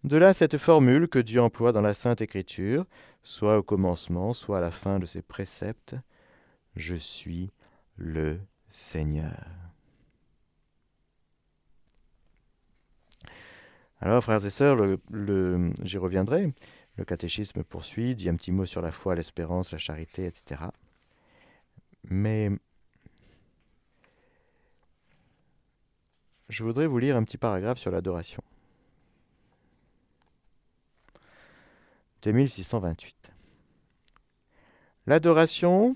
de 0.04 0.18
là 0.18 0.34
cette 0.34 0.58
formule 0.58 1.08
que 1.08 1.20
Dieu 1.20 1.42
emploie 1.42 1.72
dans 1.72 1.82
la 1.82 1.94
Sainte 1.94 2.22
Écriture, 2.22 2.86
soit 3.24 3.58
au 3.58 3.64
commencement, 3.64 4.34
soit 4.34 4.60
à 4.60 4.62
la 4.62 4.72
fin 4.72 5.00
de 5.00 5.06
ses 5.06 5.22
préceptes, 5.22 5.96
Je 6.76 6.96
suis 6.96 7.52
le 7.98 8.40
Seigneur. 8.70 9.46
Alors, 14.00 14.24
frères 14.24 14.46
et 14.46 14.50
sœurs, 14.50 14.78
j'y 15.84 15.98
reviendrai. 15.98 16.54
Le 16.96 17.04
catéchisme 17.04 17.64
poursuit, 17.64 18.16
dit 18.16 18.30
un 18.30 18.36
petit 18.36 18.54
mot 18.54 18.66
sur 18.66 18.82
la 18.82 18.92
foi, 18.92 19.16
l'espérance, 19.16 19.72
la 19.72 19.78
charité, 19.78 20.26
etc. 20.26 20.62
Mais 22.06 22.52
je 26.50 26.64
voudrais 26.64 26.88
vous 26.88 26.98
lire 26.98 27.16
un 27.16 27.24
petit 27.24 27.38
paragraphe 27.38 27.78
sur 27.78 27.92
l'adoration. 27.92 28.44
2628. 32.24 33.16
L'adoration 35.08 35.96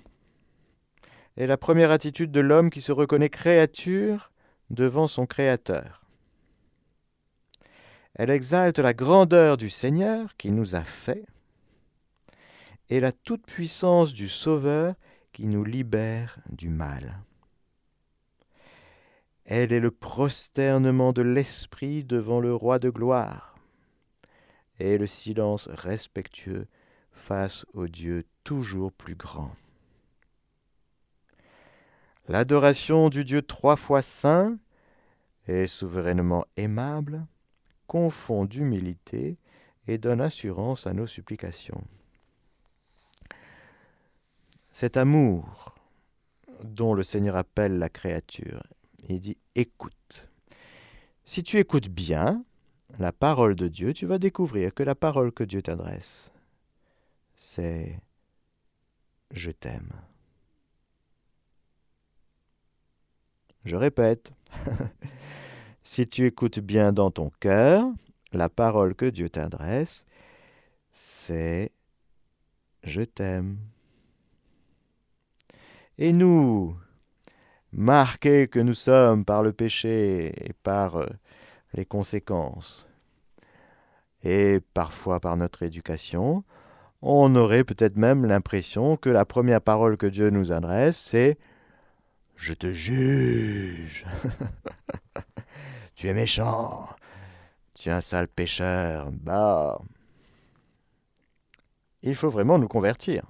est 1.35 1.47
la 1.47 1.57
première 1.57 1.91
attitude 1.91 2.31
de 2.31 2.39
l'homme 2.39 2.69
qui 2.69 2.81
se 2.81 2.91
reconnaît 2.91 3.29
créature 3.29 4.31
devant 4.69 5.07
son 5.07 5.25
Créateur. 5.25 6.01
Elle 8.15 8.29
exalte 8.29 8.79
la 8.79 8.93
grandeur 8.93 9.57
du 9.57 9.69
Seigneur 9.69 10.37
qui 10.37 10.51
nous 10.51 10.75
a 10.75 10.83
fait 10.83 11.25
et 12.89 12.99
la 12.99 13.11
toute-puissance 13.11 14.13
du 14.13 14.29
Sauveur 14.29 14.93
qui 15.31 15.47
nous 15.47 15.63
libère 15.63 16.37
du 16.49 16.69
mal. 16.69 17.23
Elle 19.45 19.73
est 19.73 19.79
le 19.79 19.91
prosternement 19.91 21.11
de 21.11 21.21
l'esprit 21.21 22.03
devant 22.03 22.39
le 22.39 22.53
roi 22.53 22.79
de 22.79 22.89
gloire 22.89 23.55
et 24.79 24.97
le 24.97 25.05
silence 25.05 25.67
respectueux 25.67 26.67
face 27.11 27.65
au 27.73 27.87
Dieu 27.87 28.25
toujours 28.43 28.91
plus 28.91 29.15
grand. 29.15 29.51
L'adoration 32.27 33.09
du 33.09 33.25
Dieu 33.25 33.41
trois 33.41 33.75
fois 33.75 34.01
saint 34.01 34.57
et 35.47 35.67
souverainement 35.67 36.45
aimable 36.55 37.25
confond 37.85 38.45
d'humilité 38.45 39.37
et 39.87 39.97
donne 39.97 40.21
assurance 40.21 40.87
à 40.87 40.93
nos 40.93 41.07
supplications. 41.07 41.83
Cet 44.71 44.95
amour 44.95 45.75
dont 46.63 46.93
le 46.93 47.03
Seigneur 47.03 47.35
appelle 47.35 47.77
la 47.77 47.89
créature, 47.89 48.63
il 49.09 49.19
dit 49.19 49.37
écoute. 49.55 50.29
Si 51.25 51.43
tu 51.43 51.57
écoutes 51.57 51.89
bien 51.89 52.43
la 52.99 53.11
parole 53.11 53.55
de 53.55 53.67
Dieu, 53.67 53.93
tu 53.93 54.05
vas 54.05 54.19
découvrir 54.19 54.73
que 54.73 54.83
la 54.83 54.95
parole 54.95 55.31
que 55.31 55.43
Dieu 55.43 55.61
t'adresse, 55.61 56.31
c'est 57.35 57.99
je 59.31 59.51
t'aime. 59.51 59.91
Je 63.65 63.75
répète, 63.75 64.33
si 65.83 66.05
tu 66.05 66.25
écoutes 66.25 66.59
bien 66.59 66.91
dans 66.91 67.11
ton 67.11 67.31
cœur, 67.39 67.85
la 68.33 68.49
parole 68.49 68.93
que 68.93 69.05
Dieu 69.05 69.29
t'adresse, 69.29 70.05
c'est 70.91 71.71
je 72.83 73.01
t'aime. 73.01 73.57
Et 75.97 76.11
nous, 76.11 76.75
marqués 77.73 78.47
que 78.47 78.59
nous 78.59 78.73
sommes 78.73 79.25
par 79.25 79.43
le 79.43 79.51
péché 79.51 80.27
et 80.47 80.53
par 80.53 80.97
euh, 80.97 81.07
les 81.73 81.85
conséquences, 81.85 82.87
et 84.23 84.61
parfois 84.73 85.19
par 85.19 85.35
notre 85.37 85.63
éducation, 85.63 86.43
on 87.01 87.35
aurait 87.35 87.65
peut-être 87.65 87.97
même 87.97 88.25
l'impression 88.25 88.95
que 88.95 89.09
la 89.09 89.25
première 89.25 89.61
parole 89.61 89.97
que 89.97 90.07
Dieu 90.07 90.29
nous 90.29 90.51
adresse, 90.51 90.97
c'est 90.97 91.37
Je 92.35 92.53
te 92.53 92.71
juge. 92.71 94.05
tu 95.95 96.07
es 96.07 96.13
méchant. 96.13 96.87
Tu 97.75 97.89
es 97.89 97.91
un 97.91 98.01
sale 98.01 98.29
pécheur. 98.29 99.11
Bah. 99.11 99.79
Il 102.03 102.15
faut 102.15 102.29
vraiment 102.29 102.57
nous 102.57 102.67
convertir. 102.69 103.25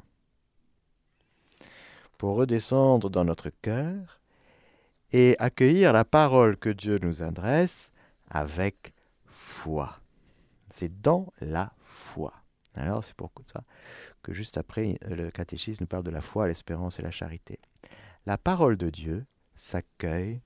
Pour 2.18 2.36
redescendre 2.36 3.10
dans 3.10 3.26
notre 3.26 3.50
cœur 3.50 4.23
et 5.14 5.36
accueillir 5.40 5.94
la 5.94 6.04
parole 6.04 6.58
que 6.58 6.70
Dieu 6.70 6.98
nous 7.02 7.22
adresse 7.22 7.92
avec 8.30 8.92
foi. 9.28 10.00
C'est 10.70 11.02
dans 11.02 11.32
la 11.40 11.72
foi. 11.84 12.34
Alors 12.74 13.04
c'est 13.04 13.16
pour 13.16 13.32
ça 13.52 13.64
que 14.24 14.34
juste 14.34 14.58
après, 14.58 14.98
euh, 15.06 15.16
le 15.16 15.32
catéchisme 15.32 15.84
nous 15.84 15.88
parle 15.88 16.04
de 16.04 16.10
la 16.10 16.22
foi, 16.22 16.48
l'espérance 16.48 17.00
et 17.00 17.04
la 17.04 17.12
charité. 17.12 17.60
La 18.26 18.40
parole 18.40 18.78
de 18.78 18.90
Dieu 18.90 19.26
s'accueille 19.56 20.42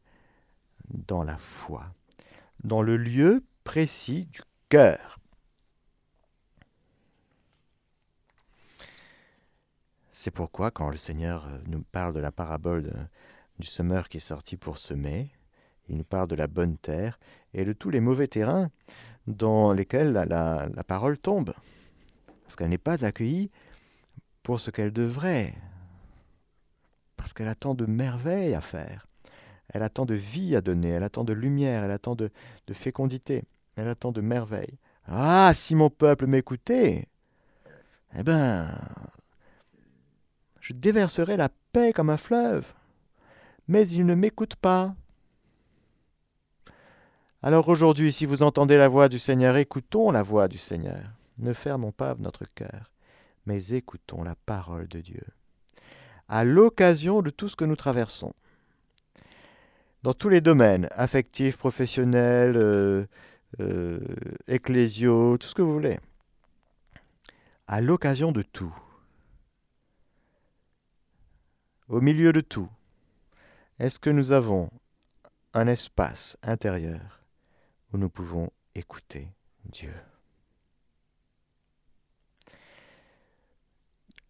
dans 0.89 1.23
la 1.23 1.37
foi, 1.37 1.85
dans 2.63 2.81
le 2.81 2.97
lieu 2.97 3.45
précis 3.63 4.25
du 4.25 4.41
cœur. 4.67 5.19
C'est 10.11 10.31
pourquoi 10.31 10.71
quand 10.71 10.89
le 10.89 10.97
Seigneur 10.97 11.45
euh, 11.45 11.59
nous 11.67 11.83
parle 11.83 12.13
de 12.13 12.19
la 12.19 12.31
parabole 12.31 12.91
du 13.59 13.67
semeur 13.67 14.09
qui 14.09 14.17
est 14.17 14.21
sorti 14.21 14.57
pour 14.57 14.77
semer, 14.77 15.31
il 15.89 15.97
nous 15.97 16.03
parle 16.03 16.27
de 16.27 16.35
la 16.35 16.47
bonne 16.47 16.77
terre 16.77 17.19
et 17.53 17.65
de 17.65 17.73
tous 17.73 17.89
les 17.89 18.01
mauvais 18.01 18.27
terrains 18.27 18.69
dans 19.25 19.73
lesquels 19.73 20.11
la 20.11 20.83
parole 20.85 21.17
tombe. 21.17 21.53
Parce 22.43 22.55
qu'elle 22.55 22.69
n'est 22.69 22.77
pas 22.77 23.03
accueillie 23.03 23.51
pour 24.41 24.61
ce 24.61 24.71
qu'elle 24.71 24.93
devrait, 24.93 25.53
parce 27.17 27.33
qu'elle 27.33 27.49
a 27.49 27.55
tant 27.55 27.73
de 27.73 27.85
merveilles 27.85 28.55
à 28.55 28.61
faire, 28.61 29.05
elle 29.67 29.83
a 29.83 29.89
tant 29.89 30.05
de 30.05 30.13
vie 30.13 30.55
à 30.55 30.61
donner, 30.61 30.89
elle 30.89 31.03
a 31.03 31.09
tant 31.09 31.25
de 31.25 31.33
lumière, 31.33 31.83
elle 31.83 31.91
a 31.91 31.99
tant 31.99 32.15
de, 32.15 32.31
fécondité, 32.71 33.43
elle 33.75 33.89
a 33.89 33.95
tant 33.95 34.13
de 34.13 34.21
merveilles. 34.21 34.79
Ah, 35.07 35.51
si 35.53 35.75
mon 35.75 35.89
peuple 35.89 36.27
m'écoutait, 36.27 37.09
eh 38.17 38.23
ben, 38.23 38.69
je 40.61 40.71
déverserai 40.71 41.35
la 41.35 41.49
paix 41.73 41.91
comme 41.91 42.09
un 42.09 42.15
fleuve, 42.15 42.73
mais 43.67 43.87
il 43.89 44.05
ne 44.05 44.15
m'écoute 44.15 44.55
pas. 44.55 44.95
Alors 47.43 47.69
aujourd'hui, 47.69 48.11
si 48.11 48.25
vous 48.25 48.43
entendez 48.43 48.77
la 48.77 48.87
voix 48.87 49.09
du 49.09 49.19
Seigneur, 49.19 49.57
écoutons 49.57 50.11
la 50.11 50.23
voix 50.23 50.47
du 50.47 50.57
Seigneur. 50.57 51.03
Ne 51.37 51.53
fermons 51.53 51.91
pas 51.91 52.15
notre 52.17 52.45
cœur, 52.45 52.91
mais 53.45 53.73
écoutons 53.73 54.23
la 54.23 54.35
parole 54.35 54.87
de 54.87 55.01
Dieu. 55.01 55.23
À 56.27 56.43
l'occasion 56.43 57.21
de 57.21 57.29
tout 57.29 57.47
ce 57.47 57.55
que 57.55 57.65
nous 57.65 57.75
traversons, 57.75 58.33
dans 60.03 60.13
tous 60.13 60.29
les 60.29 60.41
domaines, 60.41 60.87
affectifs, 60.91 61.57
professionnels, 61.57 62.57
euh, 62.57 63.05
euh, 63.59 63.99
ecclésiaux, 64.47 65.37
tout 65.37 65.47
ce 65.47 65.55
que 65.55 65.61
vous 65.61 65.73
voulez, 65.73 65.97
à 67.67 67.81
l'occasion 67.81 68.31
de 68.31 68.41
tout, 68.41 68.75
au 71.87 72.01
milieu 72.01 72.33
de 72.33 72.41
tout, 72.41 72.69
est-ce 73.79 73.99
que 73.99 74.09
nous 74.09 74.31
avons 74.31 74.69
un 75.53 75.67
espace 75.67 76.37
intérieur 76.41 77.21
où 77.93 77.97
nous 77.97 78.09
pouvons 78.09 78.49
écouter 78.75 79.31
Dieu? 79.65 79.93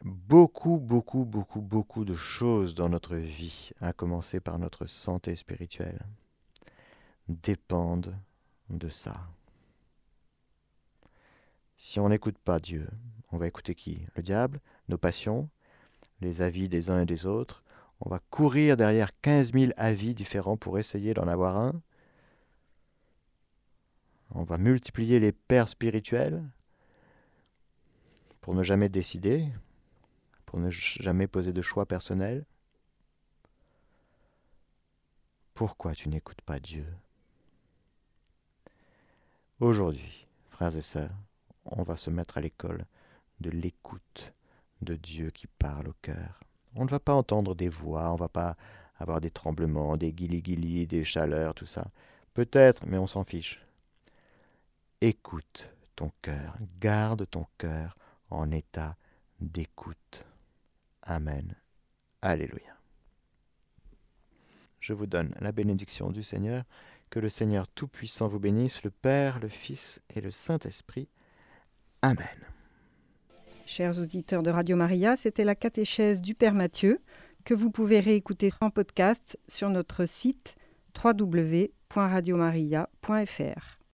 Beaucoup, 0.03 0.77
beaucoup, 0.77 1.25
beaucoup, 1.25 1.61
beaucoup 1.61 2.05
de 2.05 2.13
choses 2.13 2.75
dans 2.75 2.89
notre 2.89 3.15
vie, 3.15 3.71
à 3.81 3.93
commencer 3.93 4.39
par 4.39 4.59
notre 4.59 4.85
santé 4.85 5.35
spirituelle, 5.35 6.05
dépendent 7.27 8.15
de 8.69 8.89
ça. 8.89 9.27
Si 11.75 11.99
on 11.99 12.09
n'écoute 12.09 12.37
pas 12.37 12.59
Dieu, 12.59 12.87
on 13.31 13.37
va 13.37 13.47
écouter 13.47 13.75
qui? 13.75 14.05
Le 14.15 14.21
diable 14.21 14.59
Nos 14.87 14.97
passions 14.97 15.49
Les 16.21 16.41
avis 16.41 16.69
des 16.69 16.89
uns 16.89 17.01
et 17.01 17.05
des 17.05 17.25
autres 17.25 17.63
On 17.99 18.09
va 18.09 18.19
courir 18.29 18.77
derrière 18.77 19.11
15 19.21 19.53
000 19.53 19.71
avis 19.77 20.13
différents 20.13 20.57
pour 20.57 20.77
essayer 20.77 21.13
d'en 21.13 21.27
avoir 21.27 21.57
un. 21.57 21.81
On 24.31 24.43
va 24.43 24.57
multiplier 24.57 25.19
les 25.19 25.31
pères 25.31 25.69
spirituels 25.69 26.43
pour 28.41 28.53
ne 28.53 28.63
jamais 28.63 28.89
décider, 28.89 29.47
pour 30.45 30.59
ne 30.59 30.69
jamais 30.69 31.27
poser 31.27 31.53
de 31.53 31.61
choix 31.61 31.85
personnel 31.85 32.45
Pourquoi 35.53 35.95
tu 35.95 36.09
n'écoutes 36.09 36.41
pas 36.41 36.59
Dieu? 36.59 36.85
Aujourd'hui, 39.59 40.27
frères 40.51 40.77
et 40.77 40.81
sœurs, 40.81 41.17
on 41.65 41.81
va 41.81 41.97
se 41.97 42.11
mettre 42.11 42.37
à 42.37 42.41
l'école 42.41 42.85
de 43.39 43.49
l'écoute 43.49 44.33
de 44.81 44.95
Dieu 44.95 45.31
qui 45.31 45.47
parle 45.47 45.87
au 45.87 45.95
cœur. 46.01 46.46
On 46.77 46.85
ne 46.85 46.89
va 46.89 46.99
pas 46.99 47.13
entendre 47.13 47.55
des 47.55 47.69
voix, 47.69 48.11
on 48.11 48.13
ne 48.13 48.19
va 48.19 48.29
pas 48.29 48.55
avoir 48.99 49.19
des 49.19 49.31
tremblements, 49.31 49.97
des 49.97 50.13
guilis-guilis, 50.13 50.87
des 50.87 51.03
chaleurs, 51.03 51.53
tout 51.53 51.65
ça. 51.65 51.87
Peut-être, 52.33 52.85
mais 52.85 52.97
on 52.97 53.07
s'en 53.07 53.23
fiche. 53.23 53.65
Écoute 55.01 55.71
ton 55.95 56.11
cœur, 56.21 56.55
garde 56.79 57.27
ton 57.29 57.47
cœur 57.57 57.97
en 58.29 58.51
état 58.51 58.95
d'écoute. 59.39 60.25
Amen. 61.01 61.55
Alléluia. 62.21 62.77
Je 64.79 64.93
vous 64.93 65.07
donne 65.07 65.33
la 65.39 65.51
bénédiction 65.51 66.11
du 66.11 66.23
Seigneur 66.23 66.63
Que 67.09 67.19
le 67.19 67.29
Seigneur 67.29 67.67
Tout-Puissant 67.67 68.27
vous 68.27 68.39
bénisse, 68.39 68.83
le 68.83 68.91
Père, 68.91 69.39
le 69.39 69.49
Fils 69.49 70.01
et 70.15 70.21
le 70.21 70.29
Saint-Esprit. 70.29 71.09
Amen. 72.01 72.56
Chers 73.67 73.99
auditeurs 73.99 74.41
de 74.43 74.49
Radio 74.49 74.77
Maria, 74.77 75.17
c'était 75.17 75.43
la 75.43 75.53
catéchèse 75.53 76.21
du 76.21 76.35
Père 76.35 76.53
Mathieu 76.53 77.01
que 77.43 77.53
vous 77.53 77.69
pouvez 77.69 77.99
réécouter 77.99 78.47
en 78.61 78.69
podcast 78.69 79.37
sur 79.49 79.69
notre 79.69 80.05
site 80.05 80.55
www.radiomaria.fr. 81.03 83.76